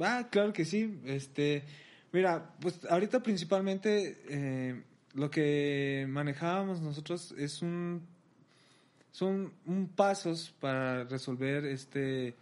Va, 0.00 0.28
claro 0.28 0.52
que 0.52 0.64
sí. 0.64 1.00
Este, 1.04 1.64
mira, 2.12 2.54
pues 2.60 2.84
ahorita 2.88 3.20
principalmente 3.22 4.22
eh, 4.28 4.82
lo 5.14 5.28
que 5.28 6.06
manejábamos 6.08 6.80
nosotros 6.80 7.34
es 7.36 7.62
un 7.62 8.02
son 9.10 9.52
un 9.66 9.88
pasos 9.88 10.52
para 10.60 11.04
resolver 11.04 11.64
este 11.66 12.34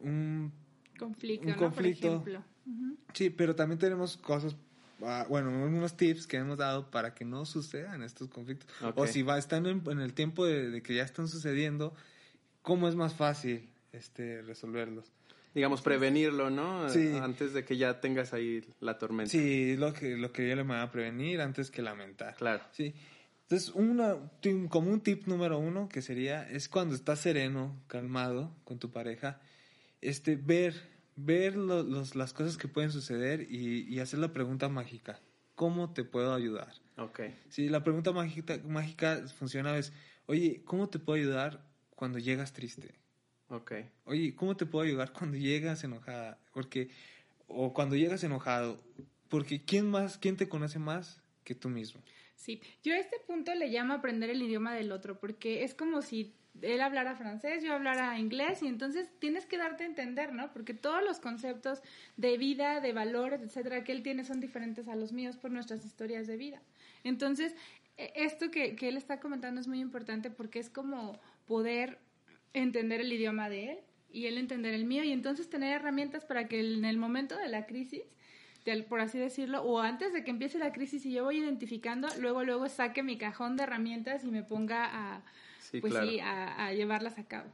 un 0.00 0.52
conflicto, 0.98 1.48
un 1.48 1.54
conflicto. 1.54 2.22
Por 2.22 2.28
ejemplo. 2.28 2.44
Sí, 3.12 3.30
pero 3.30 3.54
también 3.56 3.78
tenemos 3.78 4.16
cosas 4.16 4.56
bueno, 5.28 5.50
unos 5.50 5.96
tips 5.96 6.26
que 6.26 6.36
hemos 6.36 6.58
dado 6.58 6.90
para 6.90 7.14
que 7.14 7.24
no 7.24 7.46
sucedan 7.46 8.02
estos 8.02 8.28
conflictos. 8.28 8.68
O 8.94 9.06
si 9.06 9.22
va 9.22 9.38
estando 9.38 9.70
en, 9.70 10.00
el 10.00 10.14
tiempo 10.14 10.44
de, 10.44 10.70
de, 10.70 10.82
que 10.82 10.94
ya 10.94 11.02
están 11.02 11.28
sucediendo, 11.28 11.94
¿cómo 12.62 12.88
es 12.88 12.94
más 12.94 13.14
fácil 13.14 13.68
este 13.92 14.42
resolverlos? 14.42 15.12
digamos, 15.54 15.82
prevenirlo, 15.82 16.50
¿no? 16.50 16.88
Sí. 16.88 17.12
Antes 17.20 17.52
de 17.52 17.64
que 17.64 17.76
ya 17.76 18.00
tengas 18.00 18.32
ahí 18.32 18.64
la 18.80 18.98
tormenta. 18.98 19.30
Sí, 19.30 19.76
lo 19.76 19.92
que, 19.92 20.16
lo 20.16 20.32
que 20.32 20.48
yo 20.48 20.56
le 20.56 20.62
voy 20.62 20.76
a 20.76 20.90
prevenir 20.90 21.40
antes 21.40 21.70
que 21.70 21.82
lamentar. 21.82 22.36
Claro. 22.36 22.62
Sí. 22.72 22.94
Entonces, 23.42 23.70
una, 23.74 24.16
como 24.68 24.90
un 24.92 25.00
tip 25.00 25.26
número 25.26 25.58
uno 25.58 25.88
que 25.88 26.02
sería, 26.02 26.48
es 26.48 26.68
cuando 26.68 26.94
estás 26.94 27.18
sereno, 27.18 27.82
calmado 27.88 28.54
con 28.62 28.78
tu 28.78 28.92
pareja, 28.92 29.40
este, 30.00 30.36
ver, 30.36 30.80
ver 31.24 31.56
los, 31.56 32.14
las 32.14 32.32
cosas 32.32 32.56
que 32.56 32.68
pueden 32.68 32.90
suceder 32.90 33.46
y, 33.50 33.86
y 33.88 34.00
hacer 34.00 34.18
la 34.18 34.32
pregunta 34.32 34.68
mágica. 34.68 35.20
¿Cómo 35.54 35.92
te 35.92 36.04
puedo 36.04 36.34
ayudar? 36.34 36.72
Ok. 36.96 37.20
Sí, 37.48 37.68
la 37.68 37.84
pregunta 37.84 38.12
mágica, 38.12 38.58
mágica 38.66 39.26
funciona 39.38 39.76
es, 39.76 39.92
oye, 40.26 40.62
¿cómo 40.64 40.88
te 40.88 40.98
puedo 40.98 41.18
ayudar 41.18 41.62
cuando 41.94 42.18
llegas 42.18 42.52
triste? 42.52 42.94
Ok. 43.48 43.72
Oye, 44.04 44.34
¿cómo 44.34 44.56
te 44.56 44.64
puedo 44.64 44.84
ayudar 44.84 45.12
cuando 45.12 45.36
llegas 45.36 45.84
enojada? 45.84 46.38
Porque, 46.52 46.88
o 47.48 47.74
cuando 47.74 47.96
llegas 47.96 48.24
enojado, 48.24 48.80
porque 49.28 49.62
¿quién 49.64 49.90
más, 49.90 50.18
quién 50.18 50.36
te 50.36 50.48
conoce 50.48 50.78
más 50.78 51.20
que 51.44 51.54
tú 51.54 51.68
mismo? 51.68 52.02
Sí, 52.36 52.62
yo 52.82 52.94
a 52.94 52.98
este 52.98 53.16
punto 53.26 53.54
le 53.54 53.68
llamo 53.68 53.92
aprender 53.92 54.30
el 54.30 54.40
idioma 54.40 54.74
del 54.74 54.92
otro, 54.92 55.18
porque 55.18 55.62
es 55.62 55.74
como 55.74 56.00
si 56.00 56.34
él 56.62 56.80
hablara 56.80 57.14
francés, 57.14 57.62
yo 57.62 57.72
hablara 57.72 58.18
inglés, 58.18 58.62
y 58.62 58.66
entonces 58.66 59.10
tienes 59.18 59.46
que 59.46 59.58
darte 59.58 59.84
a 59.84 59.86
entender, 59.86 60.32
¿no? 60.32 60.52
Porque 60.52 60.74
todos 60.74 61.02
los 61.02 61.20
conceptos 61.20 61.82
de 62.16 62.36
vida, 62.38 62.80
de 62.80 62.92
valores, 62.92 63.40
etcétera, 63.42 63.84
que 63.84 63.92
él 63.92 64.02
tiene 64.02 64.24
son 64.24 64.40
diferentes 64.40 64.88
a 64.88 64.96
los 64.96 65.12
míos 65.12 65.36
por 65.36 65.50
nuestras 65.50 65.84
historias 65.84 66.26
de 66.26 66.36
vida. 66.36 66.60
Entonces, 67.04 67.54
e, 67.96 68.12
esto 68.14 68.50
que, 68.50 68.76
que 68.76 68.88
él 68.88 68.96
está 68.96 69.20
comentando 69.20 69.60
es 69.60 69.68
muy 69.68 69.80
importante 69.80 70.30
porque 70.30 70.58
es 70.58 70.68
como 70.70 71.18
poder 71.46 71.98
entender 72.52 73.00
el 73.00 73.12
idioma 73.12 73.48
de 73.48 73.72
él 73.72 73.78
y 74.12 74.26
él 74.26 74.38
entender 74.38 74.74
el 74.74 74.84
mío 74.84 75.04
y 75.04 75.12
entonces 75.12 75.48
tener 75.48 75.72
herramientas 75.72 76.24
para 76.24 76.48
que 76.48 76.60
en 76.60 76.84
el 76.84 76.98
momento 76.98 77.36
de 77.36 77.48
la 77.48 77.66
crisis, 77.66 78.02
por 78.88 79.00
así 79.00 79.18
decirlo, 79.18 79.62
o 79.62 79.80
antes 79.80 80.12
de 80.12 80.24
que 80.24 80.30
empiece 80.30 80.58
la 80.58 80.72
crisis 80.72 81.04
y 81.06 81.12
yo 81.12 81.24
voy 81.24 81.38
identificando, 81.38 82.08
luego 82.18 82.44
luego 82.44 82.68
saque 82.68 83.02
mi 83.02 83.18
cajón 83.18 83.56
de 83.56 83.64
herramientas 83.64 84.24
y 84.24 84.28
me 84.28 84.42
ponga 84.42 84.84
a, 84.84 85.22
pues 85.80 85.94
sí, 85.94 86.20
a, 86.20 86.72
llevarlas 86.72 87.18
a 87.18 87.24
cabo. 87.24 87.50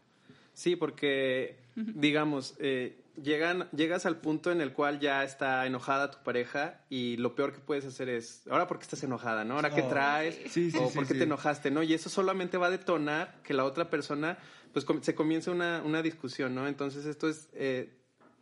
Sí, 0.52 0.74
porque, 0.74 1.58
digamos, 1.74 2.54
eh, 2.60 2.96
llegan, 3.22 3.68
llegas 3.70 4.06
al 4.06 4.18
punto 4.18 4.50
en 4.50 4.60
el 4.60 4.72
cual 4.72 5.00
ya 5.00 5.24
está 5.24 5.66
enojada 5.66 6.10
tu 6.10 6.22
pareja 6.22 6.80
y 6.88 7.16
lo 7.16 7.34
peor 7.34 7.52
que 7.52 7.60
puedes 7.60 7.84
hacer 7.84 8.08
es, 8.08 8.46
ahora 8.48 8.66
por 8.66 8.78
qué 8.78 8.84
estás 8.84 9.02
enojada, 9.02 9.44
¿no? 9.44 9.54
Ahora 9.54 9.70
qué 9.70 9.82
oh. 9.82 9.88
traes, 9.88 10.38
o 10.78 10.90
por 10.92 11.06
qué 11.06 11.14
te 11.14 11.24
enojaste, 11.24 11.70
¿no? 11.70 11.82
Y 11.82 11.94
eso 11.94 12.08
solamente 12.08 12.56
va 12.56 12.68
a 12.68 12.70
detonar 12.70 13.40
que 13.42 13.54
la 13.54 13.64
otra 13.64 13.90
persona 13.90 14.38
pues 14.72 14.86
se 15.02 15.14
comienza 15.14 15.50
una, 15.50 15.82
una 15.84 16.02
discusión, 16.02 16.54
¿no? 16.54 16.68
Entonces 16.68 17.06
esto 17.06 17.28
es 17.28 17.48
eh, 17.54 17.90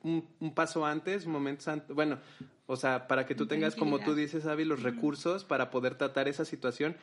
un, 0.03 0.29
un, 0.41 0.55
paso 0.55 0.85
antes, 0.85 1.27
momentos 1.27 1.69
antes, 1.69 1.95
bueno, 1.95 2.19
o 2.67 2.77
sea, 2.77 3.07
para 3.07 3.27
que 3.27 3.35
tú 3.35 3.47
tengas, 3.47 3.75
como 3.75 3.99
tú 4.01 4.15
dices, 4.15 4.47
Avi, 4.47 4.65
los 4.65 4.83
recursos 4.83 5.45
para 5.45 5.71
poder 5.71 5.97
tratar 5.97 6.29
esa 6.29 6.45
situación 6.45 6.97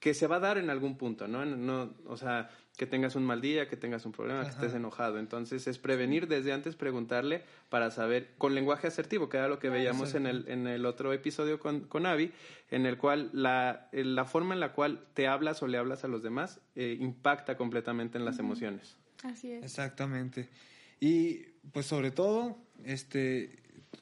que 0.00 0.14
se 0.14 0.26
va 0.28 0.36
a 0.36 0.40
dar 0.40 0.58
en 0.58 0.70
algún 0.70 0.96
punto, 0.96 1.26
¿no? 1.26 1.44
no 1.44 1.92
o 2.06 2.16
sea, 2.16 2.50
que 2.76 2.86
tengas 2.86 3.16
un 3.16 3.24
mal 3.24 3.40
día, 3.40 3.68
que 3.68 3.76
tengas 3.76 4.06
un 4.06 4.12
problema, 4.12 4.44
que 4.44 4.50
estés 4.50 4.72
enojado. 4.72 5.18
Entonces 5.18 5.66
es 5.66 5.78
prevenir 5.78 6.28
desde 6.28 6.52
antes, 6.52 6.76
preguntarle 6.76 7.42
para 7.68 7.90
saber, 7.90 8.34
con 8.38 8.54
lenguaje 8.54 8.86
asertivo, 8.86 9.28
que 9.28 9.38
era 9.38 9.48
lo 9.48 9.58
que 9.58 9.68
veíamos 9.68 10.14
en 10.14 10.26
el, 10.26 10.44
en 10.48 10.68
el 10.68 10.86
otro 10.86 11.12
episodio 11.12 11.58
con, 11.58 11.80
con 11.80 12.06
Avi, 12.06 12.30
en 12.70 12.86
el 12.86 12.96
cual 12.96 13.30
la, 13.32 13.88
la 13.90 14.24
forma 14.24 14.54
en 14.54 14.60
la 14.60 14.72
cual 14.72 15.04
te 15.14 15.26
hablas 15.26 15.60
o 15.64 15.66
le 15.66 15.78
hablas 15.78 16.04
a 16.04 16.08
los 16.08 16.22
demás 16.22 16.60
eh, 16.76 16.96
impacta 17.00 17.56
completamente 17.56 18.18
en 18.18 18.24
las 18.24 18.38
emociones. 18.38 18.96
Así 19.24 19.50
es. 19.50 19.64
Exactamente. 19.64 20.48
Y 21.00 21.46
pues 21.72 21.86
sobre 21.86 22.12
todo, 22.12 22.56
este, 22.84 23.56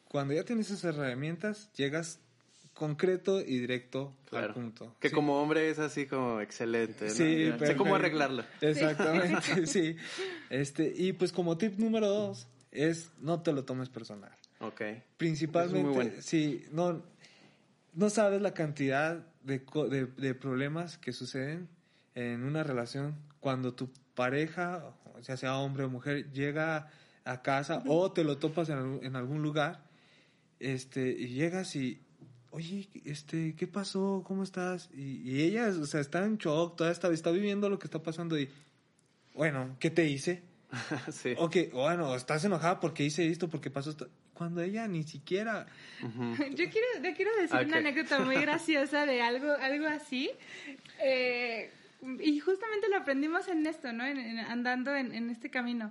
cuando 0.09 0.35
ya 0.35 0.45
tienes 0.45 0.71
esas 0.71 0.97
herramientas, 0.97 1.71
llegas 1.75 2.21
concreto 2.77 3.41
y 3.41 3.59
directo 3.59 4.15
al 4.31 4.53
punto. 4.53 4.95
Que 5.01 5.11
como 5.11 5.41
hombre 5.41 5.71
es 5.71 5.79
así 5.79 6.07
como 6.07 6.41
excelente. 6.41 7.07
¿no? 7.07 7.11
Sí, 7.11 7.51
sé 7.59 7.75
cómo 7.75 7.97
arreglarlo. 7.97 8.45
Exactamente, 8.61 9.67
sí. 9.67 9.97
Este, 10.51 10.93
y 10.95 11.13
pues 11.13 11.33
como 11.33 11.59
tip 11.59 11.77
número 11.79 12.07
dos 12.07 12.47
es 12.71 13.11
no 13.19 13.43
te 13.43 13.53
lo 13.53 13.65
tomes 13.65 13.89
personal. 13.89 14.31
Ok. 14.61 14.83
Principalmente, 15.17 16.23
sí, 16.23 16.65
no, 16.71 17.03
no 17.95 18.11
sabes 18.11 18.41
la 18.41 18.55
cantidad 18.55 19.27
de, 19.43 19.59
de, 20.17 20.35
problemas 20.35 20.99
que 20.99 21.13
suceden 21.13 21.69
en 22.15 22.45
una 22.45 22.63
relación 22.63 23.17
cuando 23.41 23.75
tu 23.75 23.91
pareja, 24.15 24.95
ya 25.23 25.37
sea 25.37 25.57
hombre 25.59 25.85
o 25.85 25.89
mujer, 25.89 26.31
llega 26.33 26.91
a 27.27 27.43
casa 27.43 27.83
o 27.87 28.13
te 28.13 28.25
lo 28.25 28.39
topas 28.39 28.71
en, 28.71 29.01
en 29.03 29.17
algún 29.17 29.43
lugar 29.43 29.85
este, 30.61 31.11
y 31.11 31.29
llegas 31.29 31.77
y, 31.77 32.01
oye, 32.51 32.89
este, 33.05 33.55
¿qué 33.57 33.67
pasó? 33.67 34.23
¿Cómo 34.27 34.43
estás? 34.43 34.89
Y, 34.95 35.43
ella, 35.43 35.69
o 35.69 35.85
sea, 35.85 36.01
está 36.01 36.25
en 36.25 36.39
shock, 36.39 36.77
todavía 36.77 36.93
está, 36.93 37.13
está 37.13 37.31
viviendo 37.31 37.69
lo 37.69 37.79
que 37.79 37.87
está 37.87 38.03
pasando 38.03 38.39
y, 38.39 38.49
bueno, 39.35 39.77
¿qué 39.79 39.91
te 39.91 40.07
hice? 40.07 40.43
sí. 41.13 41.35
O 41.37 41.51
bueno, 41.73 42.15
estás 42.15 42.45
enojada 42.45 42.81
porque 42.81 43.05
hice 43.05 43.29
esto, 43.29 43.49
porque 43.49 43.71
pasó 43.71 43.91
esto. 43.91 44.09
Cuando 44.33 44.61
ella 44.63 44.87
ni 44.87 45.03
siquiera... 45.03 45.67
yo, 46.03 46.71
quiero, 46.71 46.87
yo 47.03 47.15
quiero 47.17 47.31
decir 47.41 47.67
una 47.67 47.79
anécdota 47.79 48.21
muy 48.21 48.37
graciosa 48.41 49.07
de 49.07 49.23
algo, 49.23 49.51
algo 49.53 49.87
así. 49.87 50.31
Eh, 51.03 51.71
y 52.21 52.39
justamente 52.41 52.89
lo 52.91 52.99
aprendimos 52.99 53.49
en 53.49 53.67
esto, 53.67 53.93
¿no? 53.95 54.05
andando 54.49 54.95
en, 54.95 55.15
en 55.15 55.31
este 55.31 55.49
camino. 55.49 55.91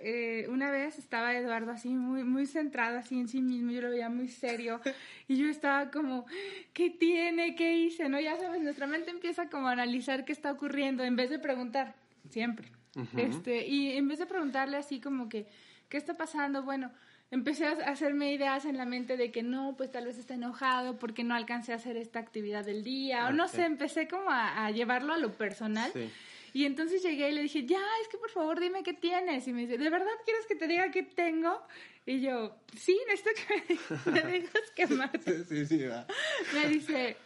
Eh, 0.00 0.46
una 0.48 0.70
vez 0.70 0.98
estaba 0.98 1.34
Eduardo 1.34 1.72
así 1.72 1.88
muy, 1.88 2.22
muy 2.22 2.46
centrado 2.46 2.98
así 2.98 3.18
en 3.18 3.28
sí 3.28 3.40
mismo, 3.42 3.72
yo 3.72 3.80
lo 3.80 3.90
veía 3.90 4.08
muy 4.08 4.28
serio 4.28 4.80
y 5.26 5.36
yo 5.36 5.48
estaba 5.48 5.90
como, 5.90 6.24
¿qué 6.72 6.90
tiene? 6.90 7.56
¿Qué 7.56 7.76
hice? 7.76 8.08
¿No? 8.08 8.20
Ya 8.20 8.36
sabes, 8.36 8.62
nuestra 8.62 8.86
mente 8.86 9.10
empieza 9.10 9.48
como 9.48 9.68
a 9.68 9.72
analizar 9.72 10.24
qué 10.24 10.32
está 10.32 10.52
ocurriendo 10.52 11.02
en 11.02 11.16
vez 11.16 11.30
de 11.30 11.38
preguntar, 11.38 11.94
siempre. 12.28 12.70
este, 13.16 13.66
y 13.66 13.96
en 13.96 14.08
vez 14.08 14.18
de 14.20 14.26
preguntarle 14.26 14.76
así 14.76 15.00
como 15.00 15.28
que, 15.28 15.48
¿qué 15.88 15.96
está 15.96 16.16
pasando? 16.16 16.62
Bueno, 16.62 16.92
empecé 17.30 17.66
a 17.66 17.72
hacerme 17.90 18.32
ideas 18.32 18.64
en 18.64 18.76
la 18.76 18.84
mente 18.84 19.16
de 19.16 19.30
que 19.30 19.42
no, 19.42 19.74
pues 19.76 19.90
tal 19.90 20.06
vez 20.06 20.16
está 20.16 20.34
enojado 20.34 20.98
porque 20.98 21.24
no 21.24 21.34
alcancé 21.34 21.72
a 21.72 21.76
hacer 21.76 21.96
esta 21.96 22.18
actividad 22.20 22.64
del 22.64 22.84
día, 22.84 23.26
o 23.28 23.32
no 23.32 23.48
sé, 23.48 23.64
empecé 23.64 24.08
como 24.08 24.30
a, 24.30 24.70
llevarlo 24.70 25.12
a 25.12 25.18
lo 25.18 25.32
personal. 25.32 25.90
Sí. 25.92 26.10
Y 26.52 26.64
entonces 26.64 27.02
llegué 27.02 27.30
y 27.30 27.32
le 27.32 27.42
dije, 27.42 27.64
ya, 27.64 27.82
es 28.02 28.08
que 28.08 28.18
por 28.18 28.30
favor 28.30 28.60
dime 28.60 28.82
qué 28.82 28.94
tienes. 28.94 29.46
Y 29.46 29.52
me 29.52 29.62
dice, 29.62 29.78
¿de 29.78 29.90
verdad 29.90 30.12
quieres 30.24 30.46
que 30.46 30.54
te 30.54 30.66
diga 30.66 30.90
qué 30.90 31.02
tengo? 31.02 31.62
Y 32.06 32.20
yo, 32.20 32.56
sí, 32.76 32.98
necesito 33.06 33.30
que 34.04 34.10
me, 34.10 34.32
digas 34.32 34.52
qué 34.74 34.86
más. 34.86 35.10
Sí, 35.48 35.66
sí, 35.66 35.84
va. 35.84 36.06
Me 36.54 36.68
dice, 36.68 37.16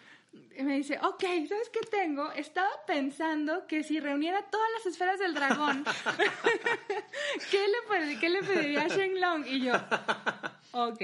me 0.61 0.77
dice, 0.77 0.99
ok, 1.03 1.23
¿sabes 1.49 1.69
qué 1.71 1.81
tengo? 1.91 2.33
Estaba 2.33 2.71
pensando 2.87 3.67
que 3.67 3.85
si 3.85 4.01
reuniera 4.01 4.43
todas 4.51 4.69
las 4.77 4.87
esferas 4.87 5.19
del 5.19 5.35
dragón, 5.35 5.85
¿qué, 7.51 7.67
le, 7.69 8.19
¿qué 8.19 8.29
le 8.29 8.43
pediría 8.43 8.83
a 8.83 8.89
Shenlong? 8.89 9.47
Y 9.47 9.65
yo, 9.65 9.75
ok, 10.73 11.01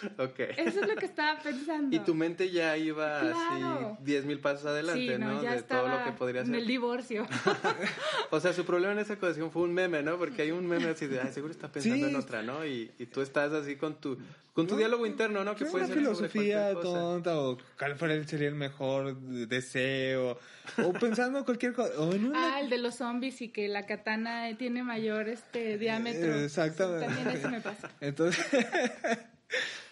Ok. 0.18 0.38
Eso 0.56 0.80
es 0.80 0.88
lo 0.88 0.96
que 0.96 1.04
estaba 1.06 1.38
pensando. 1.40 1.94
Y 1.94 2.00
tu 2.00 2.14
mente 2.14 2.50
ya 2.50 2.76
iba 2.76 3.20
Claro. 3.20 3.96
así 3.96 4.04
10 4.04 4.24
mil 4.24 4.40
pasos 4.40 4.66
adelante, 4.66 5.14
Sí, 5.14 5.18
¿no? 5.18 5.42
ya 5.42 5.54
de 5.54 5.62
todo 5.62 5.88
lo 5.88 6.04
que 6.04 6.12
podría 6.12 6.40
En 6.40 6.48
ser. 6.48 6.56
el 6.56 6.66
divorcio. 6.66 7.26
O 8.30 8.40
sea, 8.40 8.54
su 8.54 8.64
problema 8.64 8.92
en 8.94 8.98
esa 9.00 9.12
ocasión 9.12 9.50
fue 9.50 9.62
un 9.62 9.74
meme, 9.74 10.02
¿no? 10.02 10.16
Porque 10.16 10.40
hay 10.42 10.50
un 10.52 10.66
meme 10.66 10.86
así 10.88 11.06
de, 11.06 11.20
ay, 11.20 11.30
seguro 11.32 11.52
está 11.52 11.70
pensando 11.70 12.06
Sí. 12.06 12.10
en 12.10 12.16
otra, 12.16 12.42
¿no? 12.42 12.64
Y, 12.64 12.90
y 12.98 13.04
tú 13.06 13.20
estás 13.20 13.52
así 13.52 13.76
con 13.76 14.00
tu, 14.00 14.16
con 14.54 14.66
tu 14.66 14.72
No, 14.72 14.78
diálogo 14.78 15.04
interno, 15.06 15.44
¿no? 15.44 15.54
Que 15.54 15.66
puede 15.66 15.84
una 15.84 15.94
ser 15.94 16.02
filosofía 16.02 16.72
tonta 16.80 17.38
o 17.38 17.58
cuál 17.78 18.26
sería 18.26 18.48
el 18.48 18.54
mejor 18.54 19.14
deseo 19.20 20.38
o 20.82 20.92
pensando 20.94 21.44
cualquier 21.44 21.74
cosa 21.74 21.92
o 22.00 22.10
en 22.14 22.24
una 22.26 22.54
Ah, 22.56 22.60
el 22.60 22.70
de 22.70 22.78
los 22.78 22.94
zombies 22.96 23.42
y 23.42 23.48
que 23.50 23.68
la 23.68 23.84
katana 23.84 24.56
tiene 24.56 24.82
mayor 24.82 25.28
este 25.28 25.76
diámetro. 25.76 26.34
Eh, 26.34 26.44
exactamente. 26.46 27.04
También 27.06 27.28
eso 27.36 27.50
me 27.50 27.60
pasa. 27.60 27.90
Entonces, 28.00 28.46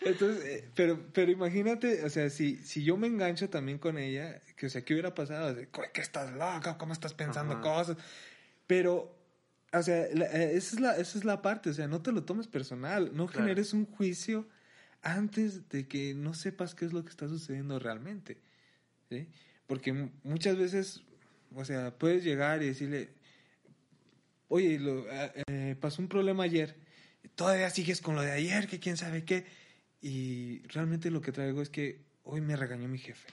entonces 0.05 0.45
eh, 0.45 0.69
pero, 0.75 1.07
pero 1.13 1.31
imagínate, 1.31 2.05
o 2.05 2.11
sea, 2.11 2.31
si, 2.31 2.57
si 2.57 2.83
yo 2.85 2.97
me 2.97 3.07
engancho 3.07 3.49
también 3.51 3.79
con 3.79 3.99
ella, 3.99 4.41
que, 4.57 4.67
o 4.67 4.71
sea, 4.71 4.83
¿qué 4.83 4.95
hubiera 4.95 5.15
pasado? 5.15 5.53
O 5.53 5.55
sea, 5.55 5.67
"Güey, 5.73 5.93
que 5.93 6.01
estás 6.01 6.33
loca? 6.33 6.79
¿Cómo 6.79 6.93
estás 6.93 7.15
pensando 7.15 7.55
Ajá. 7.55 7.63
cosas? 7.63 7.97
Pero, 8.67 9.17
o 9.73 9.83
sea, 9.83 10.07
la- 10.15 10.27
eh, 10.27 10.57
esa, 10.57 10.77
es 10.77 10.81
la, 10.81 10.97
esa 10.97 11.19
es 11.19 11.25
la 11.25 11.43
parte, 11.43 11.71
o 11.71 11.75
sea, 11.75 11.87
no 11.89 12.03
te 12.03 12.13
lo 12.13 12.25
tomes 12.25 12.47
personal, 12.47 13.11
no 13.15 13.27
Claro. 13.27 13.43
generes 13.47 13.73
un 13.73 13.87
juicio 13.87 14.49
antes 15.03 15.69
de 15.69 15.87
que 15.89 16.15
no 16.15 16.35
sepas 16.35 16.75
qué 16.75 16.85
es 16.85 16.93
lo 16.93 17.03
que 17.05 17.11
está 17.11 17.29
sucediendo 17.29 17.79
realmente, 17.79 18.39
¿sí? 19.11 19.29
Porque 19.67 19.93
mu- 19.93 20.11
muchas 20.25 20.57
veces, 20.59 21.03
o 21.55 21.65
sea, 21.65 21.97
puedes 21.99 22.23
llegar 22.25 22.63
y 22.63 22.67
decirle, 22.67 23.11
oye, 24.49 24.79
lo, 24.79 25.11
eh, 25.11 25.33
eh, 25.49 25.77
pasó 25.81 26.03
un 26.03 26.09
problema 26.09 26.45
ayer, 26.45 26.77
todavía 27.35 27.71
sigues 27.71 28.01
con 28.01 28.15
lo 28.17 28.23
de 28.23 28.33
ayer, 28.33 28.67
que 28.67 28.81
quién 28.81 28.97
sabe 28.97 29.25
qué, 29.25 29.47
y 30.03 30.61
realmente 30.69 31.11
lo 31.11 31.21
que 31.21 31.33
traigo 31.33 31.61
es 31.63 31.69
que 31.71 32.01
hoy 32.25 32.41
me 32.41 32.57
regañó 32.57 32.89
mi 32.89 32.99
jefe. 32.99 33.29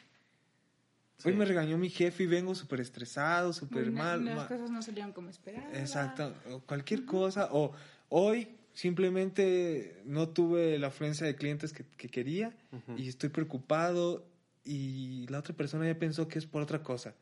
Hoy 1.24 1.34
me 1.34 1.46
regañó 1.46 1.78
mi 1.80 1.90
jefe 1.90 2.24
y 2.24 2.28
vengo 2.28 2.54
súper 2.54 2.80
estresado, 2.80 3.52
súper 3.52 3.92
mal. 3.92 4.24
las 4.24 4.36
ma- 4.36 4.48
cosas 4.48 4.70
no 4.70 4.82
salieron 4.84 5.14
como 5.14 5.30
esperaba. 5.30 5.68
Exacto, 5.74 6.36
o 6.52 6.60
cualquier 6.60 7.06
cosa. 7.06 7.50
O 7.52 7.72
hoy 8.10 8.48
simplemente 8.74 10.02
no 10.06 10.30
tuve 10.30 10.78
la 10.78 10.88
afluencia 10.88 11.26
de 11.26 11.36
clientes 11.36 11.74
que, 11.74 11.84
que 11.98 12.10
quería 12.10 12.56
y 12.98 13.08
estoy 13.08 13.30
preocupado 13.30 14.28
y 14.64 15.26
la 15.30 15.40
otra 15.40 15.56
persona 15.56 15.86
ya 15.88 15.98
pensó 15.98 16.28
que 16.28 16.38
es 16.40 16.46
por 16.46 16.62
otra 16.62 16.84
cosa. 16.84 17.16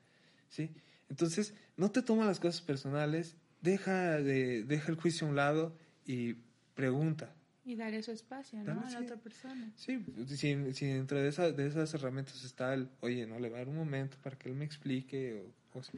¿sí? 0.50 0.72
Entonces, 1.10 1.54
no 1.78 1.92
te 1.92 2.02
tomas 2.02 2.26
las 2.28 2.40
cosas 2.40 2.62
personales, 2.62 3.36
deja, 3.62 4.20
de, 4.22 4.64
deja 4.64 4.92
el 4.92 4.98
juicio 4.98 5.28
a 5.28 5.30
un 5.30 5.36
lado 5.36 5.74
y 6.06 6.36
pregunta. 6.74 7.34
Y 7.66 7.76
darle 7.76 8.04
su 8.04 8.12
espacio, 8.12 8.64
¿no? 8.64 8.80
A 8.80 8.84
la 8.84 8.90
sí. 8.90 8.98
otra 8.98 9.18
persona. 9.18 9.72
Sí, 9.76 10.06
si, 10.28 10.74
si 10.74 10.86
dentro 10.86 11.20
de, 11.20 11.30
esa, 11.30 11.52
de 11.52 11.68
esas 11.68 11.94
herramientas 11.94 12.44
está 12.44 12.74
el, 12.74 12.90
oye, 13.02 13.26
no, 13.26 13.40
le 13.40 13.50
va 13.50 13.58
a 13.58 13.60
dar 13.60 13.70
un 13.70 13.78
momento 13.78 14.18
para 14.22 14.38
que 14.38 14.50
él 14.50 14.56
me 14.56 14.66
explique 14.66 15.42
o 15.42 15.72
cosas. 15.74 15.96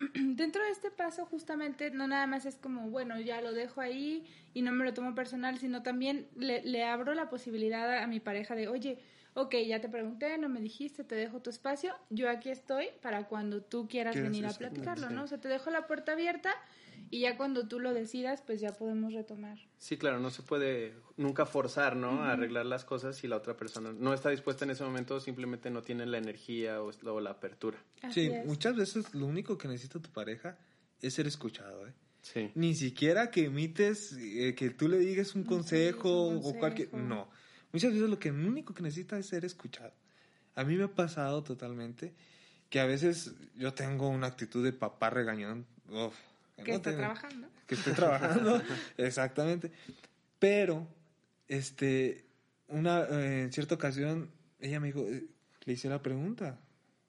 Dentro 0.14 0.62
de 0.64 0.70
este 0.70 0.90
paso, 0.90 1.26
justamente, 1.26 1.90
no 1.90 2.06
nada 2.06 2.26
más 2.26 2.44
es 2.44 2.56
como, 2.56 2.90
bueno, 2.90 3.20
ya 3.20 3.40
lo 3.40 3.52
dejo 3.52 3.80
ahí 3.80 4.24
y 4.52 4.62
no 4.62 4.72
me 4.72 4.84
lo 4.84 4.92
tomo 4.92 5.14
personal, 5.14 5.58
sino 5.58 5.82
también 5.82 6.26
le, 6.36 6.62
le 6.62 6.84
abro 6.84 7.14
la 7.14 7.28
posibilidad 7.28 7.90
a, 7.90 8.04
a 8.04 8.06
mi 8.06 8.20
pareja 8.20 8.54
de, 8.54 8.68
oye, 8.68 8.98
ok, 9.34 9.54
ya 9.66 9.80
te 9.80 9.88
pregunté, 9.88 10.36
no 10.38 10.48
me 10.48 10.60
dijiste, 10.60 11.04
te 11.04 11.14
dejo 11.14 11.40
tu 11.40 11.50
espacio, 11.50 11.94
yo 12.10 12.28
aquí 12.28 12.50
estoy 12.50 12.88
para 13.00 13.26
cuando 13.26 13.62
tú 13.62 13.88
quieras 13.88 14.16
venir 14.16 14.46
a 14.46 14.52
platicarlo. 14.52 15.10
¿no? 15.10 15.24
O 15.24 15.26
sea, 15.26 15.38
te 15.38 15.48
dejo 15.48 15.70
la 15.70 15.86
puerta 15.86 16.12
abierta 16.12 16.50
y 17.10 17.20
ya 17.20 17.36
cuando 17.36 17.66
tú 17.68 17.80
lo 17.80 17.92
decidas, 17.92 18.40
pues 18.42 18.60
ya 18.60 18.72
podemos 18.72 19.12
retomar. 19.12 19.58
Sí, 19.78 19.96
claro, 19.96 20.20
no 20.20 20.30
se 20.30 20.42
puede 20.42 20.94
nunca 21.16 21.44
forzar, 21.44 21.96
¿no? 21.96 22.22
A 22.22 22.32
arreglar 22.32 22.66
las 22.66 22.84
cosas 22.84 23.16
si 23.16 23.26
la 23.28 23.36
otra 23.36 23.56
persona 23.56 23.92
no 23.92 24.14
está 24.14 24.30
dispuesta 24.30 24.64
en 24.64 24.70
ese 24.70 24.84
momento 24.84 25.18
simplemente 25.20 25.70
no 25.70 25.82
tiene 25.82 26.06
la 26.06 26.18
energía 26.18 26.80
o, 26.82 26.90
o 27.04 27.20
la 27.20 27.30
apertura. 27.30 27.78
Así 28.02 28.26
Sí, 28.26 28.32
es. 28.32 28.46
muchas 28.46 28.76
veces 28.76 29.12
lo 29.14 29.26
único 29.26 29.58
que 29.58 29.68
necesita 29.68 29.98
tu 30.00 30.10
pareja 30.10 30.56
es 31.02 31.14
ser 31.14 31.26
escuchado, 31.26 31.86
¿eh? 31.88 31.92
Sí. 32.22 32.50
Ni 32.54 32.74
siquiera 32.74 33.30
que 33.30 33.46
emites, 33.46 34.12
eh, 34.12 34.54
que 34.54 34.70
tú 34.70 34.88
le 34.88 34.98
digas 34.98 35.34
un 35.34 35.42
Sí, 35.44 35.48
consejo, 35.48 36.28
un 36.28 36.40
o 36.44 36.58
cualquier... 36.58 36.92
No. 36.94 37.28
Muchas 37.72 37.92
veces 37.92 38.10
lo 38.10 38.18
que 38.18 38.30
lo 38.30 38.46
único 38.48 38.74
que 38.74 38.82
necesita 38.82 39.18
es 39.18 39.26
ser 39.26 39.44
escuchado. 39.44 39.92
A 40.54 40.64
mí 40.64 40.76
me 40.76 40.84
ha 40.84 40.94
pasado 40.94 41.42
totalmente 41.42 42.12
que 42.68 42.78
a 42.80 42.84
veces 42.84 43.32
yo 43.56 43.72
tengo 43.72 44.08
una 44.08 44.26
actitud 44.26 44.62
de 44.62 44.72
papá 44.72 45.08
regañón. 45.08 45.66
uf, 45.88 46.14
que 46.64 46.72
no 46.72 46.80
tiene- 46.80 46.98
trabajando. 46.98 47.48
que 47.66 47.74
estoy 47.74 47.92
trabajando, 47.92 48.62
exactamente. 48.96 49.70
Pero, 50.38 50.86
este, 51.48 52.24
una, 52.68 53.02
eh, 53.04 53.42
en 53.42 53.52
cierta 53.52 53.74
ocasión, 53.74 54.30
ella 54.60 54.80
me 54.80 54.88
dijo, 54.88 55.00
eh, 55.08 55.26
le 55.64 55.72
hice 55.72 55.88
la 55.88 56.02
pregunta, 56.02 56.58